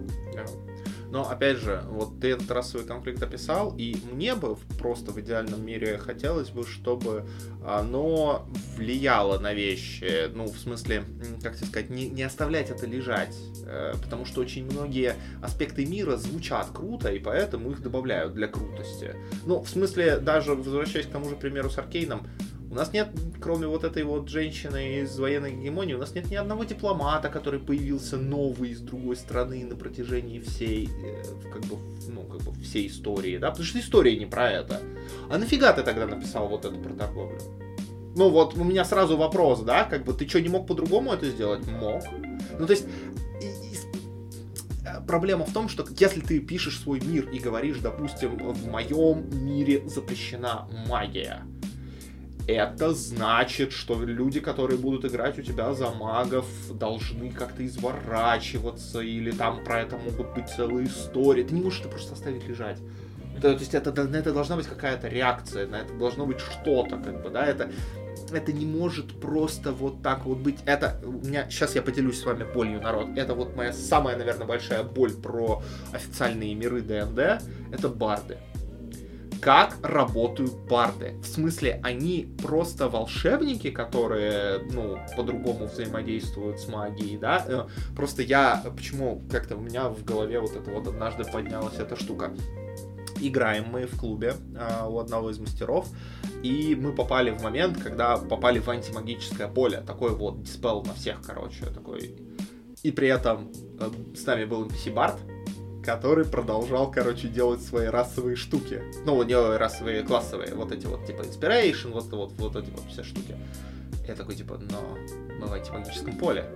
Но 1.15 1.29
опять 1.29 1.59
же, 1.59 1.81
вот 1.87 2.19
ты 2.19 2.31
этот 2.31 2.51
расовый 2.51 2.85
конфликт 2.85 3.23
описал, 3.23 3.73
и 3.77 3.95
мне 4.11 4.35
бы 4.35 4.57
просто 4.77 5.13
в 5.13 5.21
идеальном 5.21 5.65
мире 5.65 5.97
хотелось 5.97 6.49
бы, 6.49 6.67
чтобы 6.67 7.25
оно 7.65 8.45
влияло 8.75 9.39
на 9.39 9.53
вещи. 9.53 10.29
Ну, 10.33 10.43
в 10.43 10.57
смысле, 10.57 11.05
как 11.41 11.55
тебе 11.55 11.67
сказать, 11.67 11.89
не, 11.89 12.09
не 12.09 12.23
оставлять 12.23 12.69
это 12.69 12.85
лежать. 12.85 13.33
Э, 13.65 13.93
потому 14.03 14.25
что 14.25 14.41
очень 14.41 14.65
многие 14.65 15.15
аспекты 15.41 15.85
мира 15.85 16.17
звучат 16.17 16.67
круто, 16.73 17.09
и 17.13 17.19
поэтому 17.19 17.71
их 17.71 17.81
добавляют 17.81 18.33
для 18.33 18.49
крутости. 18.49 19.15
Ну, 19.45 19.61
в 19.61 19.69
смысле, 19.69 20.17
даже 20.17 20.53
возвращаясь 20.53 21.05
к 21.05 21.11
тому 21.11 21.29
же 21.29 21.37
примеру 21.37 21.69
с 21.69 21.77
Аркейном, 21.77 22.27
у 22.75 22.77
нас 22.77 22.91
нет, 22.91 23.07
кроме 23.39 23.67
вот 23.67 23.85
этой 23.85 24.03
вот 24.03 24.27
женщины 24.27 24.99
из 24.99 25.17
военной 25.17 25.53
гегемонии, 25.53 25.93
у 25.93 25.97
нас 25.97 26.13
нет 26.13 26.29
ни 26.29 26.35
одного 26.35 26.65
дипломата, 26.65 27.29
который 27.29 27.61
появился 27.61 28.17
новый 28.17 28.71
из 28.71 28.81
другой 28.81 29.15
страны 29.15 29.63
на 29.63 29.77
протяжении 29.77 30.41
всей, 30.41 30.89
э, 30.89 31.23
как 31.53 31.61
бы, 31.61 31.77
ну, 32.09 32.23
как 32.23 32.41
бы 32.41 32.51
всей 32.61 32.87
истории, 32.87 33.37
да, 33.37 33.51
потому 33.51 33.65
что 33.65 33.79
история 33.79 34.17
не 34.17 34.25
про 34.25 34.51
это. 34.51 34.81
А 35.29 35.37
нафига 35.37 35.71
ты 35.71 35.83
тогда 35.83 36.05
написал 36.05 36.49
вот 36.49 36.65
это 36.65 36.75
про 36.75 36.93
торговлю? 36.93 37.39
Ну 38.17 38.27
вот 38.27 38.57
у 38.57 38.63
меня 38.65 38.83
сразу 38.83 39.15
вопрос, 39.15 39.61
да, 39.61 39.85
как 39.85 40.03
бы 40.03 40.13
ты 40.13 40.27
что, 40.27 40.41
не 40.41 40.49
мог 40.49 40.67
по-другому 40.67 41.13
это 41.13 41.29
сделать? 41.29 41.65
Мог. 41.67 42.03
Ну 42.59 42.65
то 42.65 42.73
есть 42.73 42.87
проблема 45.07 45.45
в 45.45 45.53
том, 45.53 45.69
что 45.69 45.85
если 45.97 46.19
ты 46.19 46.39
пишешь 46.39 46.79
свой 46.79 46.99
мир 46.99 47.29
и 47.29 47.39
говоришь, 47.39 47.77
допустим, 47.79 48.37
в 48.37 48.67
моем 48.67 49.29
мире 49.45 49.87
запрещена 49.87 50.67
магия, 50.87 51.43
это 52.47 52.93
значит, 52.93 53.71
что 53.71 54.01
люди, 54.01 54.39
которые 54.39 54.77
будут 54.77 55.05
играть 55.05 55.39
у 55.39 55.41
тебя 55.41 55.73
за 55.73 55.89
магов, 55.91 56.45
должны 56.71 57.31
как-то 57.31 57.65
изворачиваться, 57.65 59.01
или 59.01 59.31
там 59.31 59.63
про 59.63 59.81
это 59.81 59.97
могут 59.97 60.33
быть 60.33 60.49
целые 60.49 60.87
истории. 60.87 61.43
Ты 61.43 61.55
не 61.55 61.61
можешь 61.61 61.81
это 61.81 61.89
просто 61.89 62.13
оставить 62.13 62.47
лежать. 62.47 62.79
То, 63.41 63.53
то 63.53 63.59
есть 63.59 63.73
это, 63.73 63.91
на 63.91 64.15
это 64.15 64.33
должна 64.33 64.55
быть 64.55 64.67
какая-то 64.67 65.07
реакция, 65.07 65.67
на 65.67 65.75
это 65.81 65.93
должно 65.93 66.25
быть 66.25 66.39
что-то, 66.39 66.97
как 66.97 67.21
бы, 67.21 67.29
да, 67.29 67.45
это 67.45 67.69
это 68.31 68.51
не 68.51 68.65
может 68.65 69.19
просто 69.19 69.71
вот 69.71 70.01
так 70.01 70.25
вот 70.25 70.39
быть. 70.39 70.57
Это 70.65 70.99
у 71.03 71.11
меня 71.11 71.47
сейчас 71.49 71.75
я 71.75 71.81
поделюсь 71.81 72.19
с 72.19 72.25
вами 72.25 72.43
болью, 72.43 72.81
народ. 72.81 73.09
Это 73.15 73.35
вот 73.35 73.55
моя 73.55 73.71
самая, 73.71 74.17
наверное, 74.17 74.47
большая 74.47 74.83
боль 74.83 75.13
про 75.13 75.61
официальные 75.93 76.55
миры 76.55 76.81
ДНД. 76.81 77.43
Это 77.71 77.89
барды. 77.89 78.37
Как 79.41 79.77
работают 79.83 80.53
барды? 80.69 81.15
В 81.21 81.25
смысле, 81.25 81.79
они 81.83 82.27
просто 82.41 82.89
волшебники, 82.89 83.69
которые, 83.69 84.59
ну, 84.71 84.97
по-другому 85.15 85.65
взаимодействуют 85.65 86.59
с 86.59 86.67
магией, 86.67 87.17
да? 87.17 87.45
Э, 87.47 87.65
просто 87.95 88.23
я, 88.23 88.63
почему 88.75 89.21
как-то 89.29 89.55
у 89.55 89.61
меня 89.61 89.89
в 89.89 90.03
голове 90.03 90.39
вот 90.39 90.55
это 90.55 90.71
вот 90.71 90.87
однажды 90.87 91.23
поднялась 91.25 91.77
эта 91.77 91.95
штука 91.95 92.31
играем 93.21 93.65
мы 93.71 93.85
в 93.85 93.97
клубе 93.97 94.35
э, 94.55 94.87
у 94.87 94.99
одного 94.99 95.29
из 95.29 95.39
мастеров, 95.39 95.87
и 96.43 96.75
мы 96.79 96.93
попали 96.93 97.31
в 97.31 97.41
момент, 97.41 97.81
когда 97.81 98.17
попали 98.17 98.59
в 98.59 98.69
антимагическое 98.69 99.47
поле, 99.47 99.81
такой 99.81 100.15
вот 100.15 100.43
диспел 100.43 100.83
на 100.83 100.93
всех, 100.93 101.21
короче, 101.25 101.65
такой. 101.65 102.15
И 102.83 102.91
при 102.91 103.07
этом 103.07 103.51
э, 103.79 103.89
с 104.15 104.25
нами 104.25 104.45
был 104.45 104.65
NPC 104.65 104.93
Барт, 104.93 105.15
который 105.85 106.25
продолжал, 106.25 106.91
короче, 106.91 107.27
делать 107.27 107.61
свои 107.61 107.87
расовые 107.87 108.35
штуки. 108.35 108.81
Ну, 109.05 109.21
не 109.23 109.35
расовые, 109.35 110.03
классовые, 110.03 110.55
вот 110.55 110.71
эти 110.71 110.87
вот, 110.87 111.05
типа, 111.05 111.21
Inspiration, 111.21 111.91
вот, 111.91 112.05
вот, 112.11 112.31
вот 112.33 112.55
эти 112.55 112.69
вот 112.71 112.83
все 112.89 113.03
штуки. 113.03 113.35
Я 114.07 114.15
такой, 114.15 114.35
типа, 114.35 114.57
но 114.57 114.97
мы 115.39 115.47
в 115.47 115.53
антимагическом 115.53 116.17
поле. 116.17 116.49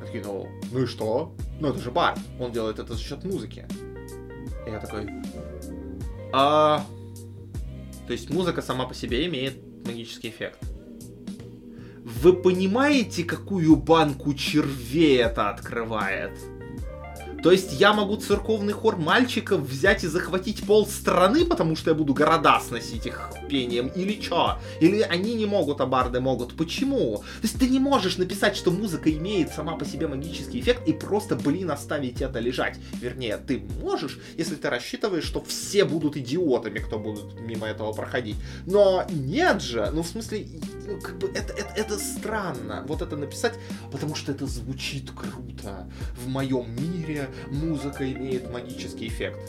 Я 0.00 0.06
такие, 0.06 0.24
ну, 0.24 0.48
ну 0.72 0.82
и 0.82 0.86
что? 0.86 1.34
Ну, 1.60 1.68
это 1.68 1.80
же 1.80 1.90
бар. 1.90 2.16
Он 2.38 2.52
делает 2.52 2.78
это 2.78 2.94
за 2.94 3.00
счет 3.00 3.24
музыки. 3.24 3.66
И 4.66 4.70
я 4.70 4.78
такой, 4.78 5.08
а... 6.32 6.84
То 8.06 8.12
есть 8.12 8.30
музыка 8.30 8.62
сама 8.62 8.86
по 8.86 8.94
себе 8.94 9.26
имеет 9.26 9.54
магический 9.86 10.30
эффект. 10.30 10.58
Вы 12.02 12.32
понимаете, 12.32 13.24
какую 13.24 13.76
банку 13.76 14.34
червей 14.34 15.18
это 15.18 15.50
открывает? 15.50 16.32
То 17.42 17.50
есть 17.52 17.72
я 17.72 17.92
могу 17.92 18.16
церковный 18.16 18.72
хор 18.72 18.96
мальчиков 18.96 19.60
взять 19.60 20.04
и 20.04 20.08
захватить 20.08 20.62
пол 20.64 20.86
страны, 20.86 21.46
потому 21.46 21.74
что 21.74 21.90
я 21.90 21.94
буду 21.94 22.12
города 22.12 22.60
сносить 22.60 23.06
их 23.06 23.30
пением, 23.48 23.88
или 23.88 24.20
чё? 24.20 24.58
Или 24.80 25.00
они 25.00 25.34
не 25.34 25.46
могут, 25.46 25.80
а 25.80 25.86
барды 25.86 26.20
могут. 26.20 26.54
Почему? 26.54 27.18
То 27.18 27.42
есть 27.42 27.58
ты 27.58 27.68
не 27.68 27.80
можешь 27.80 28.18
написать, 28.18 28.56
что 28.56 28.70
музыка 28.70 29.10
имеет 29.10 29.50
сама 29.50 29.76
по 29.76 29.84
себе 29.84 30.06
магический 30.06 30.60
эффект 30.60 30.86
и 30.86 30.92
просто, 30.92 31.34
блин, 31.34 31.70
оставить 31.70 32.20
это 32.20 32.38
лежать. 32.40 32.78
Вернее, 33.00 33.38
ты 33.38 33.62
можешь, 33.80 34.18
если 34.36 34.54
ты 34.54 34.68
рассчитываешь, 34.68 35.24
что 35.24 35.42
все 35.42 35.84
будут 35.84 36.16
идиотами, 36.16 36.78
кто 36.78 36.98
будут 36.98 37.40
мимо 37.40 37.66
этого 37.66 37.92
проходить. 37.92 38.36
Но 38.66 39.06
нет 39.10 39.62
же, 39.62 39.90
ну 39.92 40.02
в 40.02 40.06
смысле, 40.06 40.46
ну, 40.86 41.00
как 41.00 41.18
бы 41.18 41.28
это, 41.28 41.52
это, 41.52 41.72
это 41.76 41.98
странно, 41.98 42.84
вот 42.86 43.02
это 43.02 43.16
написать, 43.16 43.54
потому 43.90 44.14
что 44.14 44.32
это 44.32 44.46
звучит 44.46 45.10
круто. 45.10 45.90
В 46.22 46.28
моем 46.28 46.66
мире 46.76 47.29
музыка 47.50 48.10
имеет 48.10 48.50
магический 48.50 49.08
эффект. 49.08 49.40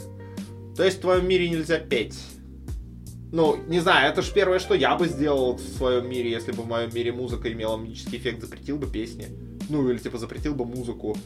То 0.76 0.84
есть 0.84 0.98
в 0.98 1.00
твоем 1.00 1.28
мире 1.28 1.48
нельзя 1.48 1.78
петь. 1.78 2.18
Ну, 3.30 3.56
не 3.66 3.80
знаю, 3.80 4.12
это 4.12 4.20
же 4.20 4.32
первое, 4.32 4.58
что 4.58 4.74
я 4.74 4.94
бы 4.94 5.08
сделал 5.08 5.54
в 5.54 5.60
своем 5.60 6.08
мире, 6.08 6.30
если 6.30 6.52
бы 6.52 6.62
в 6.62 6.66
моем 6.66 6.94
мире 6.94 7.12
музыка 7.12 7.50
имела 7.50 7.76
магический 7.76 8.18
эффект, 8.18 8.42
запретил 8.42 8.76
бы 8.76 8.86
песни. 8.86 9.28
Ну, 9.70 9.88
или 9.88 9.98
типа 9.98 10.18
запретил 10.18 10.54
бы 10.54 10.66
музыку. 10.66 11.16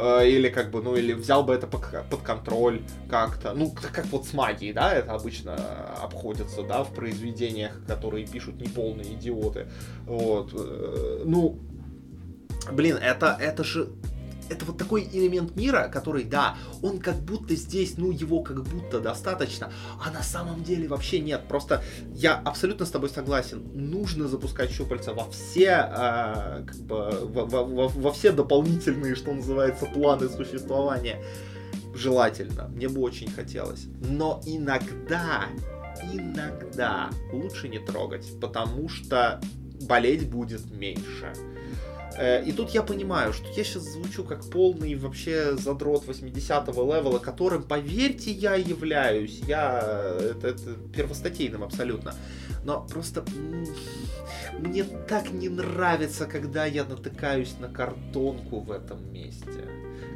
Э, 0.00 0.26
или 0.26 0.48
как 0.48 0.70
бы, 0.70 0.82
ну, 0.82 0.96
или 0.96 1.12
взял 1.12 1.44
бы 1.44 1.52
это 1.52 1.66
под, 1.66 1.82
под 2.08 2.22
контроль 2.22 2.80
как-то. 3.10 3.52
Ну, 3.52 3.70
как 3.70 4.06
вот 4.06 4.26
с 4.26 4.32
магией, 4.32 4.72
да, 4.72 4.94
это 4.94 5.12
обычно 5.12 5.54
обходится, 6.02 6.62
да, 6.62 6.82
в 6.82 6.94
произведениях, 6.94 7.78
которые 7.86 8.26
пишут 8.26 8.60
неполные 8.60 9.12
идиоты. 9.12 9.66
Вот. 10.06 10.52
Э, 10.54 11.22
ну, 11.26 11.58
блин, 12.72 12.96
это, 12.96 13.36
это 13.38 13.62
же 13.64 13.90
это 14.50 14.64
вот 14.64 14.76
такой 14.76 15.08
элемент 15.12 15.56
мира, 15.56 15.88
который, 15.92 16.24
да, 16.24 16.56
он 16.82 16.98
как 16.98 17.16
будто 17.20 17.54
здесь, 17.54 17.96
ну, 17.96 18.10
его 18.10 18.42
как 18.42 18.62
будто 18.64 19.00
достаточно, 19.00 19.72
а 20.04 20.10
на 20.10 20.22
самом 20.22 20.64
деле 20.64 20.88
вообще 20.88 21.20
нет. 21.20 21.46
Просто 21.48 21.82
я 22.14 22.34
абсолютно 22.34 22.84
с 22.84 22.90
тобой 22.90 23.08
согласен. 23.08 23.70
Нужно 23.72 24.28
запускать 24.28 24.70
щупальца 24.70 25.14
во 25.14 25.30
все, 25.30 25.88
э, 25.90 26.64
как 26.66 26.76
бы, 26.80 27.10
во, 27.26 27.46
во, 27.46 27.64
во, 27.64 27.88
во 27.88 28.12
все 28.12 28.32
дополнительные, 28.32 29.14
что 29.14 29.32
называется, 29.32 29.86
планы 29.86 30.28
существования. 30.28 31.22
Желательно. 31.94 32.68
Мне 32.68 32.88
бы 32.88 33.00
очень 33.00 33.30
хотелось. 33.30 33.86
Но 34.00 34.40
иногда, 34.46 35.46
иногда 36.12 37.10
лучше 37.32 37.68
не 37.68 37.78
трогать, 37.78 38.26
потому 38.40 38.88
что 38.88 39.40
болеть 39.82 40.28
будет 40.28 40.70
меньше. 40.70 41.32
Э, 42.20 42.44
и 42.44 42.52
тут 42.52 42.70
я 42.70 42.82
понимаю, 42.82 43.32
что 43.32 43.48
я 43.48 43.64
сейчас 43.64 43.84
звучу 43.84 44.24
как 44.24 44.44
полный 44.44 44.94
вообще 44.94 45.56
задрот 45.56 46.04
80-го 46.06 46.94
левела, 46.94 47.18
которым, 47.18 47.62
поверьте, 47.62 48.30
я 48.30 48.56
являюсь. 48.56 49.40
Я 49.46 50.16
это, 50.20 50.48
это 50.48 50.74
первостатейным 50.94 51.62
абсолютно. 51.62 52.14
Но 52.62 52.86
просто 52.86 53.24
мне 54.58 54.84
так 54.84 55.30
не 55.32 55.48
нравится, 55.48 56.26
когда 56.26 56.66
я 56.66 56.84
натыкаюсь 56.84 57.54
на 57.58 57.68
картонку 57.68 58.60
в 58.60 58.70
этом 58.70 59.10
месте 59.10 59.64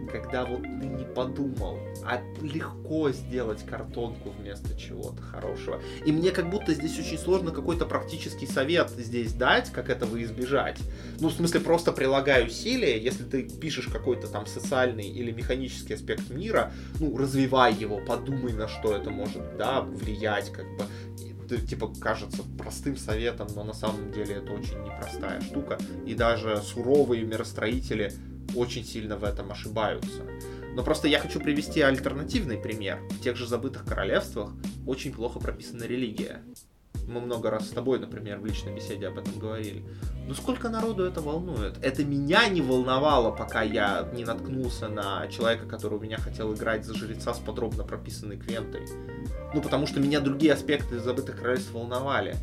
когда 0.07 0.45
вот 0.45 0.63
ты 0.63 0.87
не 0.87 1.05
подумал, 1.05 1.79
а 2.05 2.21
легко 2.41 3.11
сделать 3.11 3.65
картонку 3.65 4.31
вместо 4.31 4.77
чего-то 4.79 5.23
хорошего. 5.23 5.81
И 6.05 6.13
мне 6.13 6.31
как 6.31 6.51
будто 6.51 6.75
здесь 6.75 6.99
очень 6.99 7.19
сложно 7.19 7.51
какой-то 7.51 7.87
практический 7.87 8.47
совет 8.47 8.91
здесь 8.91 9.33
дать, 9.33 9.71
как 9.71 9.89
этого 9.89 10.23
избежать. 10.23 10.79
Ну, 11.21 11.29
в 11.29 11.33
смысле, 11.33 11.61
просто 11.61 11.93
прилагай 11.93 12.47
усилия, 12.47 12.99
если 12.99 13.25
ты 13.25 13.43
пишешь 13.43 13.87
какой-то 13.87 14.29
там 14.29 14.47
социальный 14.47 15.09
или 15.09 15.31
механический 15.31 15.95
аспект 15.95 16.31
мира, 16.31 16.73
ну, 17.01 17.17
развивай 17.17 17.75
его, 17.75 17.99
подумай, 17.99 18.53
на 18.53 18.69
что 18.69 18.95
это 18.95 19.11
может, 19.11 19.57
да, 19.57 19.81
влиять, 19.81 20.51
как 20.51 20.67
бы 20.77 20.85
типа 21.49 21.93
кажется 22.01 22.43
простым 22.59 22.97
советом, 22.97 23.49
но 23.55 23.65
на 23.65 23.75
самом 23.75 24.13
деле 24.13 24.37
это 24.37 24.53
очень 24.53 24.83
непростая 24.83 25.41
штука. 25.41 25.79
И 26.07 26.15
даже 26.15 26.57
суровые 26.59 27.25
миростроители 27.25 28.13
очень 28.55 28.85
сильно 28.85 29.17
в 29.17 29.25
этом 29.25 29.51
ошибаются. 29.53 30.23
Но 30.75 30.83
просто 30.83 31.07
я 31.09 31.21
хочу 31.21 31.41
привести 31.41 31.81
альтернативный 31.81 32.59
пример. 32.59 33.01
В 33.11 33.21
тех 33.21 33.37
же 33.37 33.47
забытых 33.47 33.85
королевствах 33.85 34.51
очень 34.87 35.13
плохо 35.13 35.39
прописана 35.39 35.85
религия. 35.85 36.43
Мы 37.07 37.21
много 37.21 37.51
раз 37.51 37.67
с 37.67 37.71
тобой, 37.71 37.99
например, 37.99 38.39
в 38.39 38.47
личной 38.47 38.75
беседе 38.75 39.09
об 39.09 39.19
этом 39.19 39.39
говорили. 39.39 39.85
Но 40.27 40.35
сколько 40.35 40.71
народу 40.71 41.05
это 41.05 41.21
волнует? 41.21 41.77
Это 41.83 42.03
меня 42.05 42.49
не 42.49 42.63
волновало, 42.63 43.31
пока 43.31 43.63
я 43.63 44.09
не 44.15 44.25
наткнулся 44.25 44.89
на 44.89 45.27
человека, 45.29 45.67
который 45.67 45.99
у 45.99 46.01
меня 46.01 46.17
хотел 46.17 46.55
играть 46.55 46.85
за 46.85 46.95
жреца 46.95 47.35
с 47.35 47.39
подробно 47.39 47.85
прописанной 47.85 48.39
квентой. 48.39 48.87
Ну, 49.53 49.61
потому 49.61 49.87
что 49.87 50.01
меня 50.01 50.21
другие 50.21 50.55
аспекты 50.55 50.99
забытых 50.99 51.37
королевств 51.37 51.73
волновали. 51.73 52.37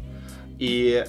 И 0.59 1.05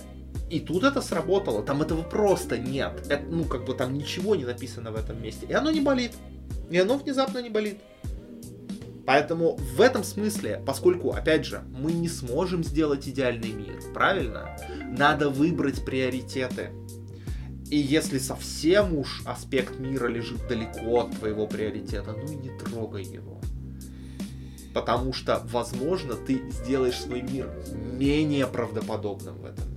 и 0.52 0.60
тут 0.60 0.84
это 0.84 1.00
сработало, 1.00 1.62
там 1.62 1.80
этого 1.80 2.02
просто 2.02 2.58
нет. 2.58 3.06
Это, 3.08 3.24
ну, 3.24 3.44
как 3.44 3.64
бы 3.64 3.72
там 3.72 3.94
ничего 3.94 4.36
не 4.36 4.44
написано 4.44 4.90
в 4.90 4.96
этом 4.96 5.22
месте. 5.22 5.46
И 5.48 5.52
оно 5.54 5.70
не 5.70 5.80
болит. 5.80 6.12
И 6.70 6.78
оно 6.78 6.98
внезапно 6.98 7.38
не 7.38 7.48
болит. 7.48 7.78
Поэтому 9.06 9.56
в 9.56 9.80
этом 9.80 10.04
смысле, 10.04 10.62
поскольку, 10.66 11.12
опять 11.12 11.46
же, 11.46 11.62
мы 11.74 11.92
не 11.92 12.08
сможем 12.08 12.62
сделать 12.62 13.08
идеальный 13.08 13.52
мир, 13.52 13.80
правильно? 13.94 14.54
Надо 14.90 15.30
выбрать 15.30 15.86
приоритеты. 15.86 16.68
И 17.70 17.78
если 17.78 18.18
совсем 18.18 18.94
уж 18.98 19.22
аспект 19.24 19.78
мира 19.78 20.06
лежит 20.06 20.46
далеко 20.48 21.00
от 21.00 21.16
твоего 21.18 21.46
приоритета, 21.46 22.12
ну 22.12 22.30
и 22.30 22.36
не 22.36 22.50
трогай 22.58 23.04
его. 23.04 23.40
Потому 24.74 25.14
что, 25.14 25.40
возможно, 25.50 26.14
ты 26.14 26.42
сделаешь 26.50 27.00
свой 27.00 27.22
мир 27.22 27.50
менее 27.74 28.46
правдоподобным 28.46 29.36
в 29.38 29.46
этом. 29.46 29.71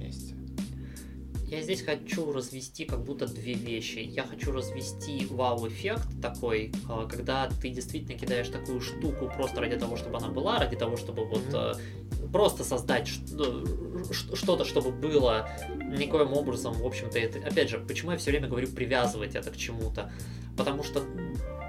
Я 1.48 1.62
здесь 1.62 1.84
хочу 1.84 2.32
развести 2.32 2.86
как 2.86 3.04
будто 3.04 3.28
две 3.28 3.54
вещи. 3.54 4.00
Я 4.00 4.24
хочу 4.24 4.52
развести 4.52 5.28
вау-эффект 5.30 6.08
такой, 6.20 6.72
а, 6.90 7.06
когда 7.06 7.48
ты 7.62 7.70
действительно 7.70 8.18
кидаешь 8.18 8.48
такую 8.48 8.82
штуку 8.82 9.30
просто 9.36 9.62
ради 9.62 9.78
того, 9.78 9.96
чтобы 9.96 10.18
она 10.18 10.30
была, 10.30 10.58
ради 10.58 10.76
того, 10.76 10.98
чтобы 10.98 11.26
вот 11.26 11.44
mm-hmm. 11.44 12.32
просто 12.32 12.64
создать 12.64 13.08
что-то, 13.08 14.66
чтобы 14.66 14.92
было 14.92 15.48
никоим 15.70 16.34
образом, 16.34 16.74
в 16.74 16.86
общем-то, 16.86 17.20
это, 17.20 17.38
опять 17.48 17.70
же, 17.70 17.78
почему 17.78 18.12
я 18.12 18.18
все 18.18 18.32
время 18.32 18.48
говорю 18.48 18.68
привязывать 18.70 19.36
это 19.36 19.52
к 19.52 19.58
чему-то, 19.58 20.12
потому 20.58 20.82
что 20.82 21.04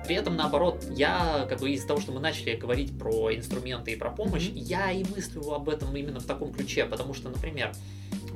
при 0.06 0.16
этом, 0.16 0.36
наоборот, 0.36 0.86
я, 0.90 1.46
как 1.50 1.60
бы 1.60 1.70
из-за 1.72 1.88
того, 1.88 2.00
что 2.00 2.12
мы 2.12 2.20
начали 2.20 2.56
говорить 2.56 2.96
про 2.98 3.34
инструменты 3.34 3.92
и 3.92 3.96
про 3.96 4.10
помощь, 4.10 4.48
mm-hmm. 4.48 4.58
я 4.58 4.90
и 4.90 5.04
мыслю 5.04 5.52
об 5.52 5.68
этом 5.68 5.94
именно 5.94 6.20
в 6.20 6.24
таком 6.24 6.54
ключе, 6.54 6.86
потому 6.86 7.12
что, 7.12 7.28
например, 7.28 7.72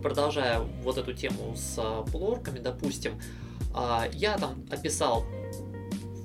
продолжая 0.01 0.61
вот 0.83 0.99
эту 0.99 1.13
тему 1.13 1.55
с 1.57 1.77
а, 1.79 2.03
полуорками, 2.03 2.59
допустим, 2.59 3.21
а, 3.75 4.07
я 4.13 4.37
там 4.39 4.65
описал 4.71 5.25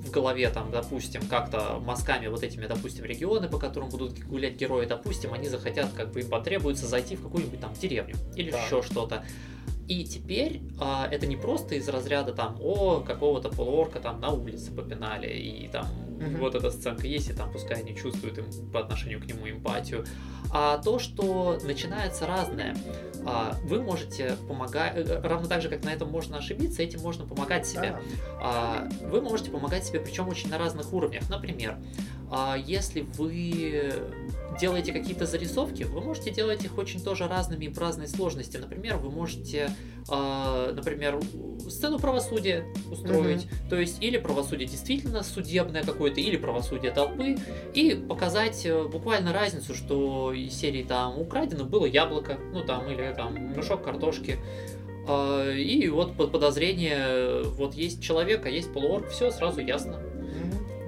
в 0.04 0.10
голове, 0.10 0.48
там, 0.50 0.70
допустим, 0.70 1.26
как-то 1.28 1.78
мазками 1.80 2.28
вот 2.28 2.42
этими, 2.42 2.66
допустим, 2.66 3.04
регионы, 3.04 3.48
по 3.48 3.58
которым 3.58 3.88
будут 3.88 4.18
гулять 4.24 4.54
герои, 4.54 4.86
допустим, 4.86 5.32
они 5.32 5.48
захотят, 5.48 5.90
как 5.96 6.12
бы 6.12 6.20
им 6.20 6.28
потребуется 6.28 6.86
зайти 6.86 7.16
в 7.16 7.22
какую-нибудь 7.22 7.60
там 7.60 7.72
деревню 7.74 8.16
или 8.34 8.50
да. 8.50 8.62
еще 8.62 8.82
что-то. 8.82 9.24
И 9.88 10.04
теперь 10.04 10.62
а, 10.80 11.08
это 11.10 11.26
не 11.26 11.36
просто 11.36 11.76
из 11.76 11.88
разряда 11.88 12.32
там, 12.32 12.56
о, 12.60 13.00
какого-то 13.00 13.50
полуорка 13.50 14.00
там 14.00 14.20
на 14.20 14.30
улице 14.30 14.72
попинали, 14.72 15.28
и 15.28 15.68
там 15.68 15.86
mm-hmm. 16.16 16.38
вот 16.38 16.54
эта 16.54 16.70
сценка 16.70 17.06
есть, 17.06 17.30
и 17.30 17.32
там 17.32 17.50
пускай 17.52 17.80
они 17.80 17.94
чувствуют 17.94 18.38
им, 18.38 18.46
по 18.72 18.80
отношению 18.80 19.20
к 19.20 19.26
нему 19.26 19.48
эмпатию, 19.48 20.04
а 20.50 20.78
то, 20.78 20.98
что 20.98 21.58
начинается 21.64 22.26
разное. 22.26 22.76
А, 23.26 23.56
вы 23.64 23.82
можете 23.82 24.36
помогать, 24.48 24.92
э, 24.96 25.20
равно 25.20 25.48
так 25.48 25.60
же, 25.60 25.68
как 25.68 25.84
на 25.84 25.92
этом 25.92 26.10
можно 26.10 26.38
ошибиться, 26.38 26.82
этим 26.82 27.00
можно 27.00 27.26
помогать 27.26 27.66
себе. 27.66 27.98
А, 28.40 28.88
вы 29.02 29.20
можете 29.20 29.50
помогать 29.50 29.84
себе, 29.84 30.00
причем 30.00 30.28
очень 30.28 30.48
на 30.48 30.58
разных 30.58 30.92
уровнях. 30.92 31.28
Например, 31.28 31.76
а, 32.30 32.56
если 32.56 33.02
вы 33.16 33.92
делаете 34.58 34.92
какие-то 34.92 35.26
зарисовки, 35.26 35.84
вы 35.84 36.00
можете 36.00 36.30
делать 36.30 36.64
их 36.64 36.78
очень 36.78 37.02
тоже 37.02 37.26
разными 37.28 37.66
в 37.68 37.78
разной 37.78 38.08
сложности. 38.08 38.56
Например, 38.56 38.96
вы 38.96 39.10
можете, 39.10 39.70
э, 40.08 40.72
например, 40.74 41.20
сцену 41.68 41.98
правосудия 41.98 42.64
устроить, 42.90 43.42
mm-hmm. 43.42 43.68
то 43.68 43.76
есть 43.76 44.02
или 44.02 44.16
правосудие 44.16 44.66
действительно 44.66 45.22
судебное 45.22 45.82
какое-то, 45.82 46.20
или 46.20 46.36
правосудие 46.36 46.90
толпы, 46.90 47.36
и 47.74 47.94
показать 47.94 48.64
э, 48.64 48.84
буквально 48.84 49.32
разницу, 49.32 49.74
что 49.74 50.32
из 50.32 50.54
серии 50.54 50.82
там 50.82 51.20
украдено 51.20 51.64
было 51.64 51.86
яблоко, 51.86 52.38
ну 52.52 52.62
там, 52.62 52.90
или 52.90 53.12
там 53.14 53.56
мешок 53.56 53.84
картошки, 53.84 54.38
э, 55.06 55.58
и 55.58 55.88
вот 55.88 56.16
под 56.16 56.32
подозрение, 56.32 57.42
вот 57.42 57.74
есть 57.74 58.02
человек, 58.02 58.46
а 58.46 58.48
есть 58.48 58.72
полуорг, 58.72 59.08
все 59.08 59.30
сразу 59.30 59.60
ясно. 59.60 60.00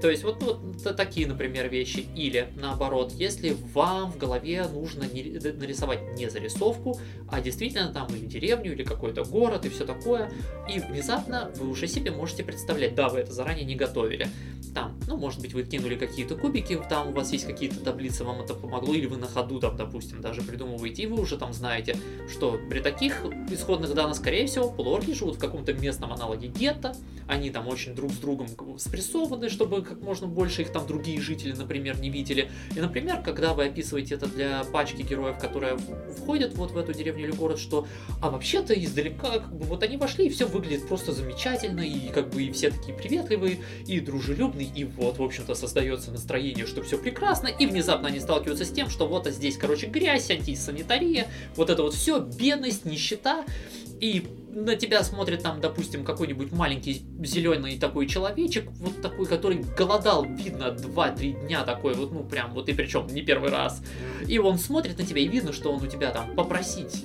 То 0.01 0.11
есть 0.11 0.23
вот, 0.23 0.43
вот 0.43 0.97
такие, 0.97 1.27
например, 1.27 1.69
вещи. 1.69 2.07
Или 2.15 2.49
наоборот, 2.57 3.13
если 3.13 3.57
вам 3.73 4.13
в 4.13 4.19
голове 4.19 4.65
нужно 4.73 5.05
не, 5.05 5.39
нарисовать 5.53 6.17
не 6.17 6.29
зарисовку, 6.29 6.99
а 7.31 7.41
действительно 7.41 7.93
там 7.93 8.07
или 8.15 8.27
деревню, 8.27 8.73
или 8.73 8.85
какой-то 8.85 9.25
город 9.25 9.65
и 9.67 9.69
все 9.69 9.85
такое, 9.85 10.31
и 10.69 10.79
внезапно 10.81 11.51
вы 11.57 11.69
уже 11.69 11.87
себе 11.87 12.11
можете 12.11 12.45
представлять, 12.45 12.95
да, 12.95 13.09
вы 13.09 13.21
это 13.21 13.33
заранее 13.33 13.65
не 13.65 13.75
готовили. 13.75 14.29
Там, 14.75 14.98
ну, 15.09 15.16
может 15.16 15.40
быть, 15.40 15.55
вы 15.55 15.64
кинули 15.64 15.97
какие-то 15.97 16.37
кубики, 16.37 16.79
там 16.88 17.09
у 17.09 17.12
вас 17.12 17.33
есть 17.33 17.47
какие-то 17.47 17.81
таблицы, 17.81 18.25
вам 18.25 18.42
это 18.42 18.55
помогло, 18.55 18.94
или 18.94 19.07
вы 19.07 19.16
на 19.16 19.27
ходу 19.27 19.59
там, 19.59 19.77
допустим, 19.77 20.21
даже 20.21 20.42
придумываете, 20.42 21.05
и 21.05 21.07
вы 21.07 21.21
уже 21.21 21.38
там 21.38 21.53
знаете, 21.55 21.97
что 22.31 22.61
при 22.68 22.81
таких 22.81 23.25
исходных 23.51 23.94
данных, 23.94 24.16
скорее 24.16 24.47
всего, 24.47 24.71
полуорги 24.71 25.12
живут 25.12 25.37
в 25.37 25.38
каком-то 25.38 25.73
местном 25.73 26.12
аналоге 26.12 26.49
гетто, 26.49 26.94
они 27.27 27.51
там 27.51 27.68
очень 27.68 27.94
друг 27.94 28.11
с 28.11 28.16
другом 28.16 28.49
спрессованы, 28.79 29.49
чтобы 29.49 29.83
как 29.83 30.01
можно 30.01 30.27
больше 30.27 30.62
их 30.62 30.73
там 30.73 30.87
другие 30.87 31.21
жители, 31.21 31.53
например, 31.53 32.01
не 32.01 32.11
видели. 32.11 32.51
И, 32.75 32.81
например, 32.81 33.23
когда 33.23 33.55
вы 33.55 33.66
описываете 33.66 34.14
это 34.14 34.27
для 34.27 34.64
пачки 34.64 35.03
героев, 35.03 35.38
которые 35.38 35.77
входят 36.16 36.55
вот 36.55 36.71
в 36.71 36.79
эту 36.79 36.92
деревню 36.94 37.25
или 37.25 37.33
город, 37.33 37.59
что, 37.59 37.87
а 38.23 38.31
вообще-то 38.31 38.73
издалека, 38.73 39.40
как 39.40 39.57
бы, 39.57 39.66
вот 39.66 39.83
они 39.83 39.97
вошли, 39.97 40.27
и 40.27 40.31
все 40.31 40.47
выглядит 40.47 40.88
просто 40.88 41.12
замечательно, 41.12 41.81
и 41.81 42.09
как 42.09 42.31
бы 42.31 42.42
и 42.42 42.53
все 42.53 42.71
такие 42.71 42.97
приветливые, 42.97 43.59
и 43.87 44.01
дружелюбные, 44.01 44.68
и 44.75 44.85
вот, 44.99 45.19
в 45.19 45.23
общем-то, 45.23 45.55
создается 45.55 46.11
настроение, 46.11 46.67
что 46.67 46.83
все 46.83 46.99
прекрасно, 46.99 47.47
и 47.47 47.67
внезапно 47.67 48.09
они 48.09 48.21
сталкиваются 48.21 48.65
с 48.65 48.71
тем, 48.71 48.91
что 48.91 49.07
вот 49.07 49.27
здесь, 49.29 49.57
короче, 49.57 49.87
грязь, 49.87 50.31
антисанитария, 50.31 51.29
вот 51.57 51.71
это 51.71 51.83
вот 51.83 51.95
все, 51.95 52.19
бедность, 52.19 52.85
нищета, 52.85 53.45
и 54.01 54.27
на 54.51 54.77
тебя 54.77 55.03
смотрит 55.03 55.43
там, 55.43 55.61
допустим, 55.61 56.05
какой-нибудь 56.05 56.53
маленький 56.53 57.03
зеленый 57.23 57.79
такой 57.79 58.07
человечек, 58.07 58.69
вот 58.81 59.01
такой, 59.01 59.27
который 59.27 59.65
голодал, 59.77 60.25
видно, 60.25 60.77
2-3 60.77 61.47
дня 61.47 61.65
такой, 61.65 61.95
вот, 61.95 62.13
ну, 62.13 62.25
прям, 62.25 62.53
вот 62.53 62.69
и 62.69 62.75
причем 62.75 63.07
не 63.07 63.23
первый 63.23 63.51
раз. 63.51 63.83
И 64.27 64.39
он 64.39 64.59
смотрит 64.59 64.99
на 64.99 65.07
тебя, 65.07 65.21
и 65.21 65.29
видно, 65.29 65.53
что 65.53 65.73
он 65.73 65.83
у 65.83 65.87
тебя 65.87 66.11
там 66.11 66.35
попросить 66.35 67.05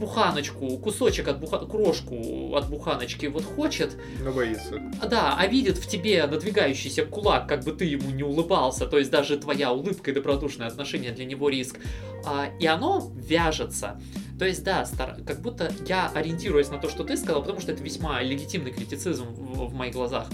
буханочку, 0.00 0.78
кусочек 0.78 1.28
от 1.28 1.38
буха... 1.38 1.58
крошку 1.58 2.56
от 2.56 2.68
буханочки 2.68 3.26
вот 3.26 3.44
хочет. 3.44 3.96
Но 4.24 4.32
боится. 4.32 4.80
Да, 5.08 5.36
а 5.38 5.46
видит 5.46 5.78
в 5.78 5.86
тебе 5.86 6.26
надвигающийся 6.26 7.04
кулак, 7.04 7.46
как 7.46 7.64
бы 7.64 7.72
ты 7.72 7.84
ему 7.84 8.10
не 8.10 8.24
улыбался, 8.24 8.86
то 8.86 8.98
есть 8.98 9.10
даже 9.10 9.36
твоя 9.36 9.72
улыбка 9.72 10.10
и 10.10 10.14
добродушное 10.14 10.66
отношение 10.66 11.12
для 11.12 11.24
него 11.24 11.48
риск. 11.48 11.78
А, 12.26 12.48
и 12.58 12.66
оно 12.66 13.12
вяжется. 13.14 14.00
То 14.38 14.46
есть, 14.46 14.64
да, 14.64 14.86
стар... 14.86 15.18
как 15.26 15.42
будто 15.42 15.70
я 15.86 16.08
ориентируюсь 16.14 16.70
на 16.70 16.78
то, 16.78 16.88
что 16.88 17.04
ты 17.04 17.16
сказал, 17.16 17.42
потому 17.42 17.60
что 17.60 17.72
это 17.72 17.82
весьма 17.82 18.22
легитимный 18.22 18.72
критицизм 18.72 19.26
в, 19.26 19.68
в 19.68 19.74
моих 19.74 19.92
глазах. 19.92 20.26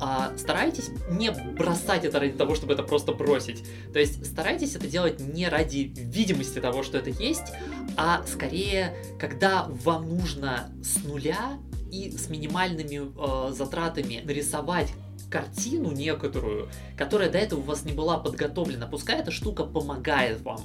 А, 0.00 0.32
старайтесь 0.36 0.90
не 1.10 1.30
бросать 1.30 2.04
это 2.04 2.18
ради 2.18 2.32
того, 2.32 2.54
чтобы 2.54 2.74
это 2.74 2.82
просто 2.82 3.12
бросить. 3.12 3.64
То 3.92 3.98
есть 3.98 4.24
старайтесь 4.26 4.74
это 4.74 4.86
делать 4.86 5.20
не 5.20 5.48
ради 5.48 5.92
видимости 5.96 6.58
того, 6.60 6.82
что 6.82 6.98
это 6.98 7.10
есть, 7.10 7.52
а 7.96 8.24
скорее, 8.26 8.96
когда 9.18 9.66
вам 9.68 10.08
нужно 10.08 10.70
с 10.82 11.04
нуля 11.04 11.58
и 11.90 12.10
с 12.10 12.28
минимальными 12.28 13.02
э, 13.06 13.52
затратами 13.52 14.20
нарисовать 14.24 14.92
картину 15.30 15.90
некоторую, 15.92 16.68
которая 16.96 17.30
до 17.30 17.38
этого 17.38 17.60
у 17.60 17.62
вас 17.64 17.84
не 17.84 17.92
была 17.92 18.18
подготовлена. 18.18 18.86
Пускай 18.86 19.20
эта 19.20 19.30
штука 19.30 19.64
помогает 19.64 20.42
вам. 20.42 20.60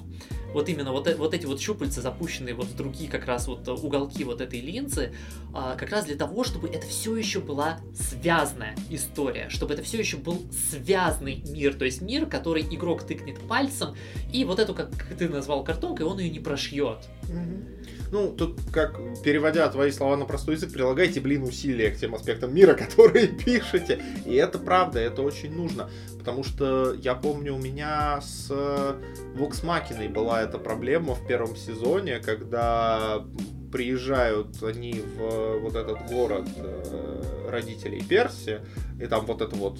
Вот 0.53 0.69
именно 0.69 0.91
вот, 0.91 1.07
э, 1.07 1.15
вот 1.15 1.33
эти 1.33 1.45
вот 1.45 1.59
щупальца, 1.59 2.01
запущенные 2.01 2.53
вот 2.53 2.67
в 2.67 2.75
другие 2.75 3.09
как 3.09 3.25
раз 3.25 3.47
вот 3.47 3.67
уголки 3.67 4.23
вот 4.23 4.41
этой 4.41 4.59
линзы, 4.59 5.13
а, 5.53 5.75
как 5.75 5.91
раз 5.91 6.05
для 6.05 6.15
того, 6.15 6.43
чтобы 6.43 6.67
это 6.67 6.85
все 6.87 7.15
еще 7.15 7.39
была 7.39 7.79
связанная 7.93 8.75
история, 8.89 9.49
чтобы 9.49 9.73
это 9.73 9.83
все 9.83 9.99
еще 9.99 10.17
был 10.17 10.41
связанный 10.71 11.43
мир, 11.49 11.73
то 11.73 11.85
есть 11.85 12.01
мир, 12.01 12.25
который 12.25 12.63
игрок 12.63 13.03
тыкнет 13.03 13.39
пальцем, 13.47 13.95
и 14.31 14.45
вот 14.45 14.59
эту, 14.59 14.73
как 14.73 14.91
ты 15.17 15.29
назвал, 15.29 15.63
картонкой, 15.63 16.05
он 16.05 16.19
ее 16.19 16.29
не 16.29 16.39
прошьет. 16.39 17.07
Mm-hmm. 17.23 17.98
Ну, 18.11 18.31
тут, 18.31 18.59
как, 18.71 18.99
переводя 19.23 19.69
твои 19.69 19.91
слова 19.91 20.17
на 20.17 20.25
простой 20.25 20.55
язык, 20.55 20.73
прилагайте, 20.73 21.19
блин, 21.19 21.43
усилия 21.43 21.91
к 21.91 21.97
тем 21.97 22.15
аспектам 22.15 22.53
мира, 22.53 22.73
которые 22.75 23.27
пишете. 23.27 24.01
И 24.25 24.33
это 24.35 24.57
правда, 24.57 24.99
это 24.99 25.21
очень 25.21 25.55
нужно. 25.55 25.89
Потому 26.17 26.43
что 26.43 26.93
я 26.93 27.15
помню, 27.15 27.55
у 27.55 27.59
меня 27.59 28.19
с 28.21 28.49
Vox 28.49 29.63
Machina 29.63 30.09
была 30.09 30.41
эта 30.41 30.57
проблема 30.57 31.15
в 31.15 31.25
первом 31.27 31.55
сезоне, 31.55 32.19
когда 32.19 33.23
приезжают 33.71 34.61
они 34.63 35.03
в 35.17 35.59
вот 35.59 35.75
этот 35.75 36.07
город 36.07 36.47
э, 36.57 37.47
родителей 37.49 38.03
Перси, 38.03 38.61
и 38.99 39.05
там 39.07 39.25
вот 39.25 39.41
это 39.41 39.55
вот, 39.55 39.77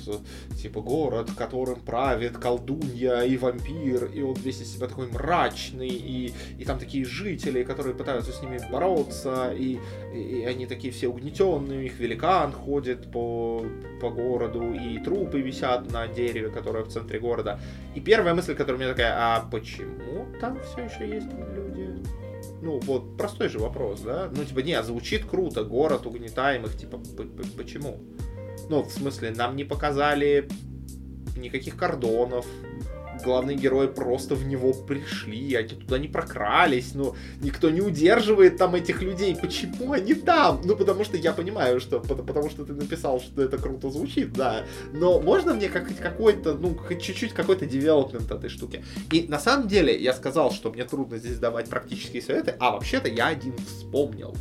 типа, 0.62 0.82
город, 0.82 1.30
которым 1.38 1.80
правит 1.82 2.38
колдунья 2.38 3.22
и 3.22 3.38
вампир, 3.38 4.06
и 4.06 4.22
он 4.22 4.36
весь 4.36 4.62
из 4.62 4.74
себя 4.74 4.88
такой 4.88 5.08
мрачный, 5.08 5.90
и, 5.90 6.34
и 6.58 6.66
там 6.66 6.80
такие 6.80 7.06
жители, 7.06 7.64
которые 7.64 7.96
пытаются 7.96 8.32
с 8.32 8.42
ними 8.42 8.60
бороться, 8.72 9.52
и, 9.52 9.80
и 10.14 10.46
они 10.46 10.66
такие 10.68 10.94
все 10.94 11.08
угнетенные, 11.08 11.80
у 11.80 11.82
них 11.82 12.00
великан 12.00 12.54
ходит 12.54 13.12
по, 13.12 13.66
по 14.02 14.10
городу, 14.10 14.74
и 14.74 15.00
трупы 15.00 15.42
висят 15.42 15.92
на 15.92 16.08
дереве, 16.08 16.50
которое 16.50 16.84
в 16.84 16.90
центре 16.90 17.20
города. 17.20 17.60
И 17.96 18.00
первая 18.00 18.34
мысль, 18.34 18.56
которая 18.56 18.78
у 18.78 18.80
меня 18.80 18.92
такая, 18.92 19.14
а 19.18 19.48
почему 19.52 20.28
там 20.40 20.58
все 20.64 20.86
еще 20.86 21.16
есть 21.16 21.28
люди? 21.56 21.90
Ну, 22.62 22.80
вот 22.80 23.18
простой 23.18 23.50
же 23.50 23.60
вопрос, 23.60 24.02
да? 24.02 24.30
Ну, 24.36 24.44
типа, 24.44 24.60
не, 24.60 24.82
звучит 24.84 25.26
круто, 25.26 25.64
город 25.64 26.06
угнетаемых, 26.06 26.78
типа, 26.78 27.00
почему? 27.58 28.02
Ну, 28.70 28.84
в 28.84 28.92
смысле, 28.92 29.32
нам 29.32 29.56
не 29.56 29.64
показали 29.64 30.50
никаких 31.38 31.78
кордонов, 31.78 32.46
главные 33.24 33.58
герои 33.58 33.88
просто 33.88 34.36
в 34.36 34.46
него 34.46 34.74
пришли, 34.74 35.56
они 35.56 35.70
туда 35.70 35.98
не 35.98 36.08
прокрались, 36.08 36.94
ну, 36.94 37.16
никто 37.42 37.70
не 37.70 37.82
удерживает 37.82 38.58
там 38.58 38.76
этих 38.76 39.02
людей. 39.02 39.36
Почему 39.36 39.94
они 39.94 40.14
там? 40.14 40.62
Ну, 40.64 40.76
потому 40.76 41.04
что 41.04 41.18
я 41.18 41.34
понимаю, 41.34 41.80
что 41.80 42.00
потому 42.00 42.50
что 42.50 42.66
ты 42.66 42.74
написал, 42.74 43.20
что 43.20 43.44
это 43.44 43.58
круто 43.58 43.90
звучит, 43.90 44.34
да. 44.34 44.66
Но 44.94 45.20
можно 45.20 45.54
мне 45.54 45.70
как 45.70 45.90
какой-то, 45.98 46.56
ну, 46.56 46.78
чуть-чуть 46.90 47.34
какой-то 47.34 47.66
девелопмент 47.66 48.32
этой 48.32 48.50
штуки. 48.50 48.84
И 49.12 49.28
на 49.28 49.40
самом 49.40 49.68
деле 49.68 49.98
я 49.98 50.14
сказал, 50.14 50.52
что 50.52 50.72
мне 50.72 50.84
трудно 50.84 51.18
здесь 51.18 51.38
давать 51.38 51.70
практические 51.70 52.22
советы, 52.22 52.56
а 52.60 52.72
вообще-то 52.72 53.10
я 53.10 53.28
один 53.28 53.56
вспомнил 53.58 54.36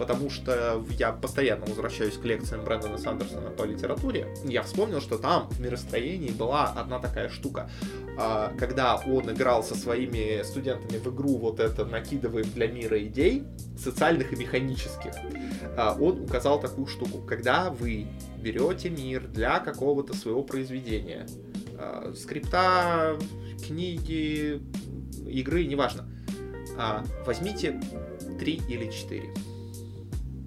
потому 0.00 0.30
что 0.30 0.82
я 0.98 1.12
постоянно 1.12 1.66
возвращаюсь 1.66 2.14
к 2.14 2.24
лекциям 2.24 2.64
Брэндона 2.64 2.96
Сандерсона 2.96 3.50
по 3.50 3.64
литературе. 3.64 4.34
Я 4.44 4.62
вспомнил, 4.62 4.98
что 5.02 5.18
там 5.18 5.50
в 5.50 5.60
миростроении 5.60 6.30
была 6.30 6.68
одна 6.68 6.98
такая 6.98 7.28
штука. 7.28 7.70
А, 8.16 8.50
когда 8.58 8.96
он 8.96 9.30
играл 9.30 9.62
со 9.62 9.74
своими 9.74 10.42
студентами 10.42 10.96
в 10.96 11.06
игру 11.14 11.36
вот 11.36 11.60
это 11.60 11.84
«Накидываем 11.84 12.50
для 12.50 12.68
мира 12.68 12.98
идей», 13.02 13.44
социальных 13.78 14.32
и 14.32 14.36
механических, 14.36 15.12
а, 15.76 15.94
он 16.00 16.22
указал 16.22 16.58
такую 16.58 16.86
штуку. 16.86 17.18
Когда 17.18 17.68
вы 17.68 18.06
берете 18.38 18.88
мир 18.88 19.28
для 19.28 19.58
какого-то 19.58 20.14
своего 20.14 20.42
произведения, 20.42 21.26
а, 21.78 22.14
скрипта, 22.16 23.18
книги, 23.66 24.62
игры, 25.26 25.66
неважно, 25.66 26.08
возьмите 27.26 27.78
три 28.38 28.62
или 28.66 28.90
четыре 28.90 29.34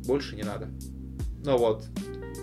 больше 0.06 0.36
не 0.36 0.44
надо. 0.44 0.70
Ну 1.46 1.58
вот, 1.58 1.86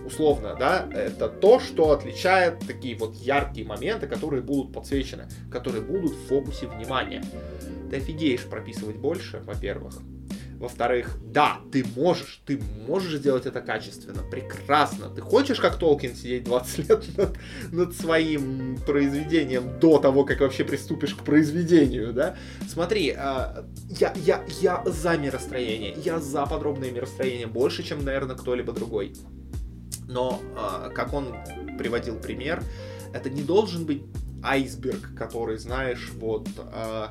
условно, 0.04 0.56
да, 0.58 0.88
это 0.92 1.28
то, 1.28 1.58
что 1.60 1.92
отличает 1.92 2.60
такие 2.66 2.96
вот 2.96 3.14
яркие 3.16 3.66
моменты, 3.66 4.06
которые 4.06 4.42
будут 4.42 4.72
подсвечены, 4.72 5.28
которые 5.50 5.82
будут 5.82 6.12
в 6.12 6.26
фокусе 6.26 6.66
внимания. 6.66 7.22
Ты 7.90 7.96
офигеешь 7.96 8.44
прописывать 8.44 8.96
больше, 8.96 9.40
во-первых. 9.44 9.94
Во-вторых, 10.60 11.16
да, 11.24 11.56
ты 11.72 11.82
можешь, 11.96 12.42
ты 12.44 12.60
можешь 12.86 13.14
сделать 13.14 13.46
это 13.46 13.62
качественно, 13.62 14.22
прекрасно. 14.22 15.08
Ты 15.08 15.22
хочешь, 15.22 15.58
как 15.58 15.78
Толкин, 15.78 16.14
сидеть 16.14 16.44
20 16.44 16.78
лет 16.90 17.16
над, 17.16 17.38
над 17.72 17.96
своим 17.96 18.76
произведением 18.86 19.80
до 19.80 19.98
того, 19.98 20.26
как 20.26 20.40
вообще 20.40 20.64
приступишь 20.64 21.14
к 21.14 21.24
произведению, 21.24 22.12
да? 22.12 22.36
Смотри, 22.68 23.08
э, 23.08 23.14
я, 23.16 24.12
я, 24.16 24.44
я 24.60 24.82
за 24.84 25.16
миростроение, 25.16 25.94
я 25.96 26.20
за 26.20 26.44
подробное 26.44 26.90
миростроение 26.90 27.46
больше, 27.46 27.82
чем, 27.82 28.04
наверное, 28.04 28.36
кто-либо 28.36 28.74
другой. 28.74 29.14
Но, 30.08 30.42
э, 30.54 30.90
как 30.90 31.14
он 31.14 31.34
приводил 31.78 32.16
пример, 32.16 32.62
это 33.14 33.30
не 33.30 33.42
должен 33.42 33.86
быть 33.86 34.02
айсберг, 34.42 35.14
который, 35.16 35.56
знаешь, 35.56 36.10
вот... 36.14 36.48
Э, 36.58 37.06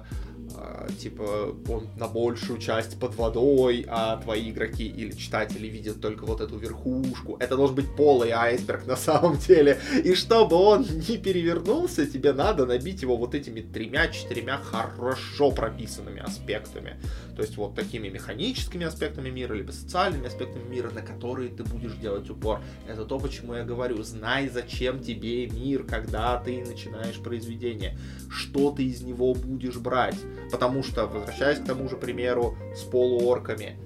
типа 0.99 1.55
он 1.67 1.87
на 1.97 2.07
большую 2.07 2.59
часть 2.59 2.99
под 2.99 3.15
водой, 3.15 3.85
а 3.87 4.17
твои 4.17 4.49
игроки 4.49 4.87
или 4.87 5.11
читатели 5.11 5.67
видят 5.67 6.01
только 6.01 6.25
вот 6.25 6.41
эту 6.41 6.57
верхушку. 6.57 7.37
Это 7.39 7.55
должен 7.55 7.75
быть 7.75 7.95
полый 7.95 8.31
айсберг 8.31 8.85
на 8.85 8.95
самом 8.95 9.37
деле. 9.37 9.79
И 10.03 10.15
чтобы 10.15 10.55
он 10.55 10.83
не 10.83 11.17
перевернулся, 11.17 12.05
тебе 12.05 12.33
надо 12.33 12.65
набить 12.65 13.01
его 13.01 13.17
вот 13.17 13.35
этими 13.35 13.61
тремя-четырьмя 13.61 14.57
хорошо 14.57 15.51
прописанными 15.51 16.21
аспектами. 16.21 16.99
То 17.35 17.43
есть 17.43 17.55
вот 17.57 17.75
такими 17.75 18.09
механическими 18.09 18.85
аспектами 18.85 19.29
мира, 19.29 19.53
либо 19.53 19.71
социальными 19.71 20.27
аспектами 20.27 20.67
мира, 20.67 20.89
на 20.91 21.01
которые 21.01 21.49
ты 21.49 21.63
будешь 21.63 21.93
делать 21.93 22.29
упор. 22.29 22.59
Это 22.87 23.05
то, 23.05 23.19
почему 23.19 23.53
я 23.53 23.63
говорю, 23.63 24.03
знай, 24.03 24.49
зачем 24.49 24.99
тебе 24.99 25.47
мир, 25.47 25.83
когда 25.83 26.37
ты 26.39 26.63
начинаешь 26.65 27.17
произведение. 27.17 27.97
Что 28.29 28.71
ты 28.71 28.83
из 28.83 29.01
него 29.01 29.33
будешь 29.33 29.77
брать 29.77 30.17
Потому 30.51 30.83
что, 30.83 31.05
возвращаясь 31.05 31.59
к 31.59 31.65
тому 31.65 31.89
же 31.89 31.97
примеру 31.97 32.57
с 32.75 32.81
полуорками, 32.81 33.77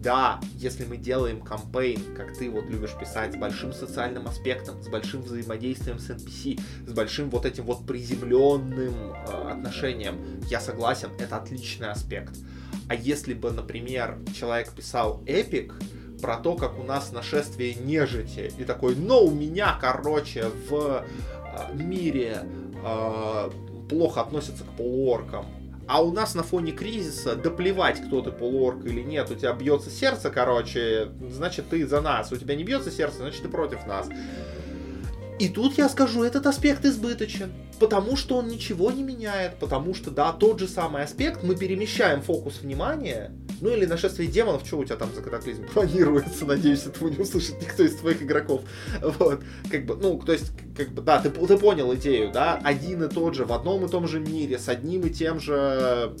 да, 0.00 0.40
если 0.54 0.84
мы 0.84 0.96
делаем 0.96 1.40
кампейн, 1.40 2.00
как 2.16 2.36
ты 2.36 2.50
вот 2.50 2.66
любишь 2.66 2.94
писать, 2.98 3.34
с 3.34 3.36
большим 3.36 3.72
социальным 3.72 4.28
аспектом, 4.28 4.80
с 4.82 4.88
большим 4.88 5.22
взаимодействием 5.22 5.98
с 5.98 6.10
NPC, 6.10 6.60
с 6.86 6.92
большим 6.92 7.30
вот 7.30 7.44
этим 7.44 7.64
вот 7.64 7.84
приземленным 7.84 9.12
э, 9.12 9.50
отношением, 9.50 10.40
я 10.48 10.60
согласен, 10.60 11.10
это 11.18 11.36
отличный 11.36 11.90
аспект. 11.90 12.36
А 12.88 12.94
если 12.94 13.34
бы, 13.34 13.50
например, 13.50 14.18
человек 14.34 14.70
писал 14.72 15.22
эпик, 15.26 15.74
про 16.20 16.36
то, 16.36 16.56
как 16.56 16.78
у 16.78 16.82
нас 16.82 17.12
нашествие 17.12 17.74
нежити, 17.74 18.52
и 18.58 18.64
такой, 18.64 18.96
но 18.96 19.22
у 19.22 19.30
меня, 19.30 19.78
короче, 19.80 20.46
в 20.68 21.04
э, 21.04 21.74
мире 21.74 22.42
э, 22.84 23.50
плохо 23.88 24.20
относятся 24.20 24.64
к 24.64 24.76
полуоркам, 24.76 25.46
а 25.88 26.02
у 26.02 26.12
нас 26.12 26.34
на 26.34 26.42
фоне 26.42 26.72
кризиса, 26.72 27.34
да 27.34 27.50
плевать, 27.50 28.02
кто 28.06 28.20
ты 28.20 28.30
полуорк 28.30 28.84
или 28.84 29.00
нет, 29.00 29.30
у 29.30 29.34
тебя 29.34 29.54
бьется 29.54 29.90
сердце, 29.90 30.28
короче, 30.28 31.08
значит 31.30 31.70
ты 31.70 31.86
за 31.86 32.02
нас. 32.02 32.30
У 32.30 32.36
тебя 32.36 32.54
не 32.54 32.62
бьется 32.62 32.90
сердце, 32.90 33.18
значит 33.18 33.42
ты 33.42 33.48
против 33.48 33.86
нас. 33.86 34.08
И 35.38 35.48
тут 35.48 35.78
я 35.78 35.88
скажу, 35.88 36.24
этот 36.24 36.46
аспект 36.46 36.84
избыточен, 36.84 37.52
потому 37.78 38.16
что 38.16 38.36
он 38.36 38.48
ничего 38.48 38.90
не 38.90 39.02
меняет, 39.02 39.58
потому 39.58 39.94
что, 39.94 40.10
да, 40.10 40.32
тот 40.32 40.58
же 40.58 40.68
самый 40.68 41.04
аспект, 41.04 41.42
мы 41.42 41.56
перемещаем 41.56 42.20
фокус 42.20 42.60
внимания, 42.60 43.32
ну 43.60 43.70
или 43.70 43.86
нашествие 43.86 44.28
демонов, 44.28 44.66
что 44.66 44.78
у 44.78 44.84
тебя 44.84 44.96
там 44.96 45.12
за 45.14 45.22
катаклизм 45.22 45.66
планируется, 45.72 46.44
надеюсь, 46.46 46.84
этого 46.86 47.08
не 47.08 47.18
услышит 47.18 47.60
никто 47.60 47.82
из 47.82 47.96
твоих 47.96 48.22
игроков. 48.22 48.62
Вот, 49.02 49.42
как 49.70 49.86
бы, 49.86 49.96
ну, 49.96 50.18
то 50.18 50.32
есть, 50.32 50.52
как 50.76 50.90
бы, 50.90 51.02
да, 51.02 51.20
ты, 51.20 51.30
ты 51.30 51.58
понял 51.58 51.94
идею, 51.94 52.30
да, 52.32 52.60
один 52.62 53.02
и 53.02 53.08
тот 53.08 53.34
же, 53.34 53.44
в 53.44 53.52
одном 53.52 53.84
и 53.84 53.88
том 53.88 54.06
же 54.06 54.20
мире, 54.20 54.58
с 54.58 54.68
одним 54.68 55.02
и 55.02 55.10
тем 55.10 55.40
же 55.40 56.14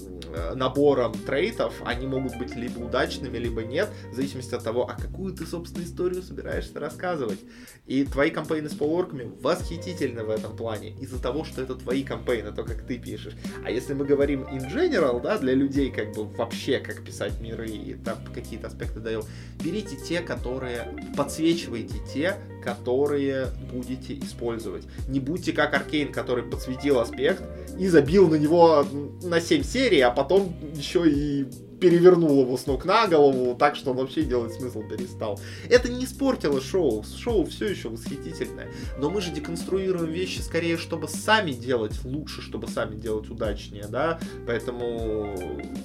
набором 0.54 1.12
трейтов, 1.12 1.74
они 1.84 2.06
могут 2.06 2.36
быть 2.36 2.54
либо 2.54 2.78
удачными, 2.78 3.38
либо 3.38 3.62
нет, 3.62 3.88
в 4.12 4.14
зависимости 4.14 4.54
от 4.54 4.62
того, 4.62 4.88
а 4.88 5.00
какую 5.00 5.32
ты, 5.32 5.46
собственно, 5.46 5.84
историю 5.84 6.22
собираешься 6.22 6.78
рассказывать. 6.78 7.38
И 7.86 8.04
твои 8.04 8.30
кампейны 8.30 8.68
с 8.68 8.74
полуорками 8.74 9.32
восхитительны 9.40 10.24
в 10.24 10.30
этом 10.30 10.54
плане, 10.56 10.90
из-за 11.00 11.20
того, 11.20 11.44
что 11.44 11.62
это 11.62 11.74
твои 11.74 12.02
кампейны, 12.02 12.52
то, 12.52 12.62
как 12.62 12.86
ты 12.86 12.98
пишешь. 12.98 13.34
А 13.64 13.70
если 13.70 13.94
мы 13.94 14.04
говорим 14.04 14.42
in 14.42 14.70
general, 14.70 15.22
да, 15.22 15.38
для 15.38 15.54
людей, 15.54 15.90
как 15.90 16.12
бы 16.14 16.24
вообще, 16.24 16.78
как 16.78 17.02
писать 17.02 17.27
миры 17.40 17.68
и 17.68 17.94
там 17.94 18.18
какие-то 18.34 18.68
аспекты 18.68 19.00
даем, 19.00 19.22
берите 19.62 19.96
те, 19.96 20.20
которые, 20.20 20.94
подсвечивайте 21.16 21.96
те, 22.12 22.36
которые 22.74 23.48
будете 23.72 24.18
использовать. 24.18 24.84
Не 25.08 25.20
будьте 25.20 25.52
как 25.52 25.74
Аркейн, 25.74 26.12
который 26.12 26.44
подсветил 26.44 26.98
аспект 26.98 27.42
и 27.78 27.88
забил 27.88 28.28
на 28.28 28.34
него 28.36 28.86
на 29.22 29.40
7 29.40 29.62
серий, 29.62 30.00
а 30.00 30.10
потом 30.10 30.54
еще 30.74 31.08
и 31.08 31.46
перевернул 31.80 32.40
его 32.42 32.56
с 32.56 32.66
ног 32.66 32.84
на 32.84 33.06
голову, 33.06 33.54
так 33.54 33.76
что 33.76 33.92
он 33.92 33.98
вообще 33.98 34.22
делать 34.22 34.52
смысл 34.52 34.82
перестал. 34.82 35.38
Это 35.70 35.88
не 35.88 36.04
испортило 36.04 36.60
шоу. 36.60 37.04
Шоу 37.04 37.46
все 37.46 37.66
еще 37.66 37.88
восхитительное. 37.88 38.72
Но 38.98 39.10
мы 39.10 39.20
же 39.20 39.30
деконструируем 39.30 40.10
вещи 40.12 40.40
скорее, 40.40 40.76
чтобы 40.76 41.08
сами 41.08 41.52
делать 41.52 42.04
лучше, 42.04 42.42
чтобы 42.42 42.68
сами 42.68 42.96
делать 42.96 43.30
удачнее, 43.30 43.86
да? 43.88 44.18
Поэтому, 44.46 45.36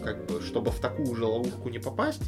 как 0.04 0.26
бы, 0.26 0.42
чтобы 0.42 0.72
в 0.72 0.80
такую 0.80 1.16
же 1.16 1.26
ловушку 1.26 1.70
не 1.70 1.80
попасть, 1.80 2.24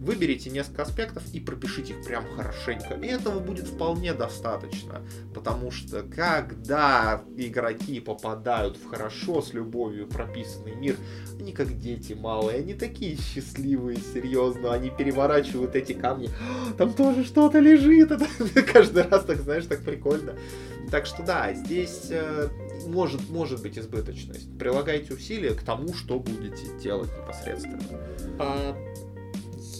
Выберите 0.00 0.50
несколько 0.50 0.82
аспектов 0.82 1.22
и 1.32 1.40
пропишите 1.40 1.94
их 1.94 2.04
прям 2.04 2.24
хорошенько. 2.36 2.94
И 2.94 3.06
этого 3.06 3.40
будет 3.40 3.66
вполне 3.66 4.12
достаточно. 4.12 5.02
Потому 5.34 5.70
что 5.70 6.02
когда 6.02 7.22
игроки 7.36 8.00
попадают 8.00 8.76
в 8.76 8.88
хорошо 8.88 9.42
с 9.42 9.52
любовью 9.52 10.06
прописанный 10.06 10.74
мир, 10.74 10.96
они 11.40 11.52
как 11.52 11.78
дети 11.78 12.12
малые, 12.12 12.58
они 12.58 12.74
такие 12.74 13.16
счастливые, 13.16 13.98
серьезно, 13.98 14.72
они 14.72 14.90
переворачивают 14.90 15.74
эти 15.74 15.92
камни. 15.92 16.30
Там 16.78 16.92
тоже 16.92 17.24
что-то 17.24 17.58
лежит. 17.58 18.10
Это 18.38 18.62
каждый 18.62 19.02
раз 19.02 19.24
так, 19.24 19.38
знаешь, 19.38 19.66
так 19.66 19.80
прикольно. 19.80 20.34
Так 20.90 21.06
что 21.06 21.22
да, 21.24 21.52
здесь 21.52 22.08
э, 22.10 22.48
может, 22.86 23.28
может 23.28 23.62
быть 23.62 23.78
избыточность. 23.78 24.56
Прилагайте 24.58 25.14
усилия 25.14 25.54
к 25.54 25.62
тому, 25.62 25.92
что 25.94 26.18
будете 26.18 26.66
делать 26.80 27.10
непосредственно. 27.20 27.82
А 28.38 28.76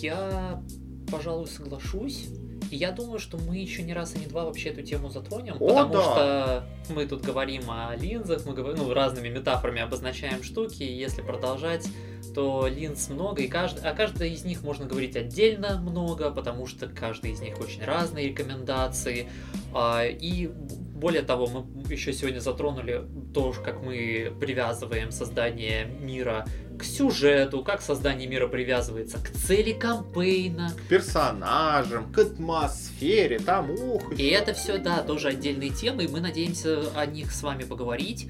я, 0.02 0.62
пожалуй, 1.10 1.46
соглашусь. 1.46 2.28
И 2.70 2.76
я 2.76 2.90
думаю, 2.90 3.20
что 3.20 3.38
мы 3.38 3.58
еще 3.58 3.82
не 3.82 3.94
раз 3.94 4.16
и 4.16 4.18
не 4.18 4.26
два 4.26 4.44
вообще 4.44 4.70
эту 4.70 4.82
тему 4.82 5.08
затронем, 5.08 5.54
О, 5.60 5.68
потому 5.68 5.92
да. 5.92 6.02
что 6.02 6.94
мы 6.94 7.06
тут 7.06 7.22
говорим 7.22 7.70
о 7.70 7.94
линзах, 7.94 8.44
мы 8.44 8.54
говорим, 8.54 8.78
ну, 8.78 8.92
разными 8.92 9.28
метафорами 9.28 9.80
обозначаем 9.80 10.42
штуки, 10.42 10.82
и 10.82 10.92
если 10.92 11.22
продолжать, 11.22 11.86
то 12.34 12.66
линз 12.66 13.08
много, 13.08 13.42
и 13.42 13.48
кажд... 13.48 13.84
о 13.84 13.92
каждой 13.92 14.32
из 14.32 14.44
них 14.44 14.62
можно 14.62 14.84
говорить 14.84 15.16
отдельно 15.16 15.80
много, 15.80 16.30
потому 16.30 16.66
что 16.66 16.88
каждый 16.88 17.32
из 17.32 17.40
них 17.40 17.60
очень 17.60 17.84
разные 17.84 18.28
рекомендации. 18.28 19.28
А, 19.72 20.04
и 20.04 20.50
более 20.96 21.22
того, 21.22 21.46
мы 21.46 21.92
еще 21.92 22.12
сегодня 22.12 22.40
затронули 22.40 23.04
то, 23.34 23.54
как 23.64 23.82
мы 23.82 24.32
привязываем 24.40 25.10
создание 25.10 25.84
мира 25.84 26.46
к 26.78 26.84
сюжету, 26.84 27.62
как 27.62 27.82
создание 27.82 28.26
мира 28.26 28.48
привязывается 28.48 29.18
к 29.18 29.30
цели 29.30 29.72
кампейна, 29.72 30.72
к 30.76 30.88
персонажам, 30.88 32.12
к 32.12 32.18
атмосфере, 32.18 33.38
там 33.38 33.70
ух. 33.70 34.12
И, 34.12 34.22
и 34.22 34.26
это 34.28 34.54
все, 34.54 34.78
да, 34.78 35.02
тоже 35.02 35.28
отдельные 35.28 35.70
темы, 35.70 36.04
и 36.04 36.08
мы 36.08 36.20
надеемся 36.20 36.90
о 36.94 37.06
них 37.06 37.32
с 37.32 37.42
вами 37.42 37.64
поговорить. 37.64 38.28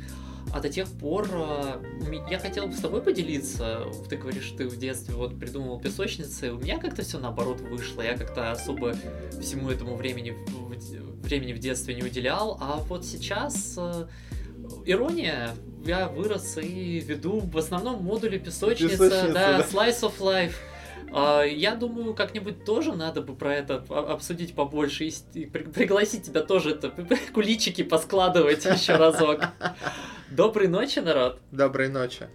А 0.52 0.60
до 0.60 0.68
тех 0.68 0.88
пор 0.88 1.28
а, 1.32 1.82
я 2.30 2.38
хотел 2.38 2.70
с 2.72 2.80
тобой 2.80 3.02
поделиться. 3.02 3.84
Ты 4.08 4.16
говоришь, 4.16 4.54
ты 4.56 4.68
в 4.68 4.76
детстве 4.78 5.14
вот 5.14 5.38
придумывал 5.38 5.80
песочницы. 5.80 6.52
У 6.52 6.58
меня 6.58 6.78
как-то 6.78 7.02
все 7.02 7.18
наоборот 7.18 7.60
вышло. 7.60 8.02
Я 8.02 8.16
как-то 8.16 8.52
особо 8.52 8.94
всему 9.40 9.70
этому 9.70 9.96
времени, 9.96 10.36
времени 11.22 11.52
в 11.52 11.58
детстве 11.58 11.94
не 11.94 12.02
уделял. 12.02 12.58
А 12.60 12.76
вот 12.88 13.04
сейчас 13.04 13.76
а, 13.76 14.08
ирония, 14.84 15.54
я 15.84 16.08
вырос 16.08 16.58
и 16.58 17.00
веду 17.00 17.40
в 17.40 17.58
основном 17.58 18.02
модуле 18.02 18.38
песочница, 18.38 18.92
песочница 18.92 19.32
да, 19.32 19.58
да, 19.58 19.64
Slice 19.64 20.00
of 20.02 20.18
Life. 20.20 20.54
А, 21.12 21.42
я 21.42 21.74
думаю, 21.74 22.14
как-нибудь 22.14 22.64
тоже 22.64 22.92
надо 22.92 23.22
бы 23.22 23.34
про 23.34 23.54
это 23.54 23.84
обсудить 23.88 24.54
побольше 24.54 25.08
и 25.34 25.46
пригласить 25.46 26.24
тебя 26.24 26.42
тоже 26.42 26.70
это 26.70 26.90
куличики 27.34 27.82
поскладывать 27.82 28.64
еще 28.64 28.96
разок. 28.96 29.44
Доброй 30.30 30.68
ночи, 30.68 30.98
народ. 30.98 31.40
Доброй 31.52 31.88
ночи. 31.88 32.28